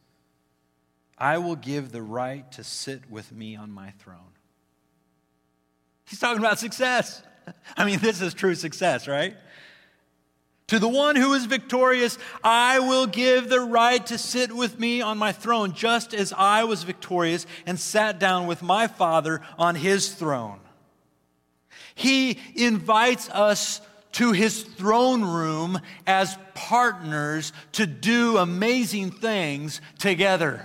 I 1.17 1.39
will 1.39 1.57
give 1.57 1.91
the 1.91 2.03
right 2.03 2.51
to 2.53 2.63
sit 2.63 3.11
with 3.11 3.33
me 3.33 3.57
on 3.57 3.71
my 3.73 3.91
throne. 3.99 4.19
He's 6.07 6.21
talking 6.21 6.39
about 6.39 6.59
success. 6.59 7.23
I 7.77 7.85
mean, 7.85 7.99
this 7.99 8.21
is 8.21 8.35
true 8.35 8.55
success, 8.55 9.09
right? 9.09 9.35
To 10.69 10.79
the 10.79 10.89
one 10.89 11.17
who 11.17 11.33
is 11.33 11.47
victorious, 11.47 12.19
I 12.45 12.79
will 12.79 13.07
give 13.07 13.49
the 13.49 13.61
right 13.61 14.05
to 14.07 14.19
sit 14.19 14.53
with 14.53 14.79
me 14.79 15.01
on 15.01 15.17
my 15.17 15.33
throne, 15.33 15.73
just 15.73 16.13
as 16.13 16.33
I 16.37 16.65
was 16.65 16.83
victorious 16.83 17.47
and 17.67 17.81
sat 17.81 18.19
down 18.19 18.47
with 18.47 18.63
my 18.63 18.87
Father 18.87 19.41
on 19.59 19.75
his 19.75 20.13
throne. 20.13 20.61
He 21.99 22.39
invites 22.55 23.29
us 23.31 23.81
to 24.13 24.31
his 24.31 24.63
throne 24.63 25.25
room 25.25 25.81
as 26.07 26.39
partners 26.55 27.53
to 27.73 27.87
do 27.87 28.39
amazing 28.39 29.11
things 29.11 29.81
together. 29.99 30.65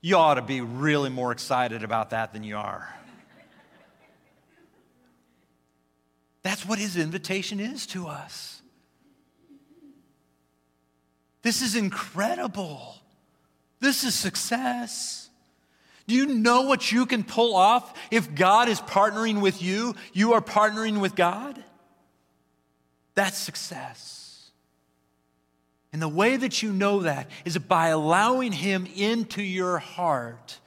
You 0.00 0.16
ought 0.16 0.34
to 0.34 0.42
be 0.42 0.60
really 0.60 1.08
more 1.08 1.30
excited 1.30 1.84
about 1.84 2.10
that 2.10 2.32
than 2.32 2.42
you 2.42 2.56
are. 2.56 2.92
That's 6.42 6.66
what 6.66 6.80
his 6.80 6.96
invitation 6.96 7.60
is 7.60 7.86
to 7.88 8.08
us. 8.08 8.60
This 11.42 11.62
is 11.62 11.76
incredible. 11.76 12.96
This 13.78 14.02
is 14.02 14.16
success. 14.16 15.25
Do 16.06 16.14
you 16.14 16.26
know 16.26 16.62
what 16.62 16.92
you 16.92 17.04
can 17.06 17.24
pull 17.24 17.56
off 17.56 17.92
if 18.10 18.34
God 18.34 18.68
is 18.68 18.80
partnering 18.80 19.40
with 19.40 19.60
you? 19.60 19.94
You 20.12 20.34
are 20.34 20.40
partnering 20.40 21.00
with 21.00 21.16
God? 21.16 21.62
That's 23.14 23.36
success. 23.36 24.50
And 25.92 26.00
the 26.00 26.08
way 26.08 26.36
that 26.36 26.62
you 26.62 26.72
know 26.72 27.00
that 27.00 27.30
is 27.44 27.58
by 27.58 27.88
allowing 27.88 28.52
Him 28.52 28.86
into 28.94 29.42
your 29.42 29.78
heart, 29.78 30.60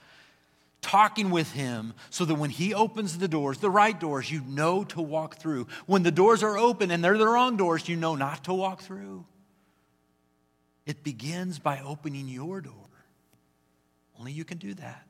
talking 0.82 1.30
with 1.30 1.52
Him, 1.52 1.94
so 2.10 2.24
that 2.24 2.34
when 2.34 2.50
He 2.50 2.74
opens 2.74 3.16
the 3.16 3.28
doors, 3.28 3.58
the 3.58 3.70
right 3.70 3.98
doors, 3.98 4.30
you 4.30 4.42
know 4.46 4.84
to 4.84 5.00
walk 5.00 5.36
through. 5.36 5.68
When 5.86 6.02
the 6.02 6.10
doors 6.10 6.42
are 6.42 6.58
open 6.58 6.90
and 6.90 7.02
they're 7.02 7.16
the 7.16 7.28
wrong 7.28 7.56
doors, 7.56 7.88
you 7.88 7.96
know 7.96 8.14
not 8.14 8.44
to 8.44 8.52
walk 8.52 8.82
through. 8.82 9.24
It 10.84 11.04
begins 11.04 11.58
by 11.58 11.80
opening 11.80 12.28
your 12.28 12.60
door. 12.60 12.74
Only 14.18 14.32
you 14.32 14.44
can 14.44 14.58
do 14.58 14.74
that 14.74 15.06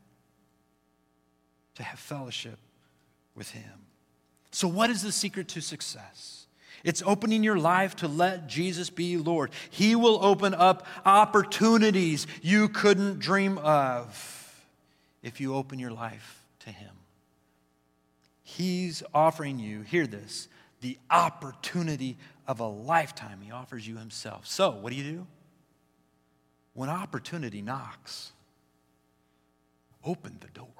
to 1.81 1.85
have 1.85 1.99
fellowship 1.99 2.59
with 3.35 3.51
Him. 3.51 3.87
So, 4.51 4.69
what 4.69 4.91
is 4.91 5.03
the 5.03 5.13
secret 5.13 5.49
to 5.49 5.63
success? 5.63 6.47
It's 6.85 7.03
opening 7.05 7.43
your 7.43 7.59
life 7.59 7.97
to 7.97 8.09
let 8.09 8.47
Jesus 8.47 8.91
be 8.91 9.17
Lord. 9.17 9.51
He 9.71 9.95
will 9.95 10.23
open 10.23 10.55
up 10.55 10.87
opportunities 11.05 12.27
you 12.43 12.69
couldn't 12.69 13.19
dream 13.19 13.59
of 13.59 14.67
if 15.23 15.41
you 15.41 15.55
open 15.55 15.79
your 15.79 15.91
life 15.91 16.45
to 16.61 16.71
Him. 16.71 16.93
He's 18.43 19.03
offering 19.15 19.59
you, 19.59 19.83
hear 19.83 20.07
this, 20.07 20.49
the 20.81 20.99
opportunity 21.11 22.17
of 22.47 22.61
a 22.61 22.67
lifetime. 22.67 23.41
He 23.43 23.53
offers 23.53 23.87
you 23.87 23.97
Himself. 23.97 24.47
So, 24.47 24.71
what 24.71 24.91
do 24.91 24.97
you 24.97 25.13
do? 25.13 25.27
When 26.75 26.91
opportunity 26.91 27.63
knocks, 27.63 28.33
open 30.05 30.39
the 30.41 30.49
door. 30.49 30.80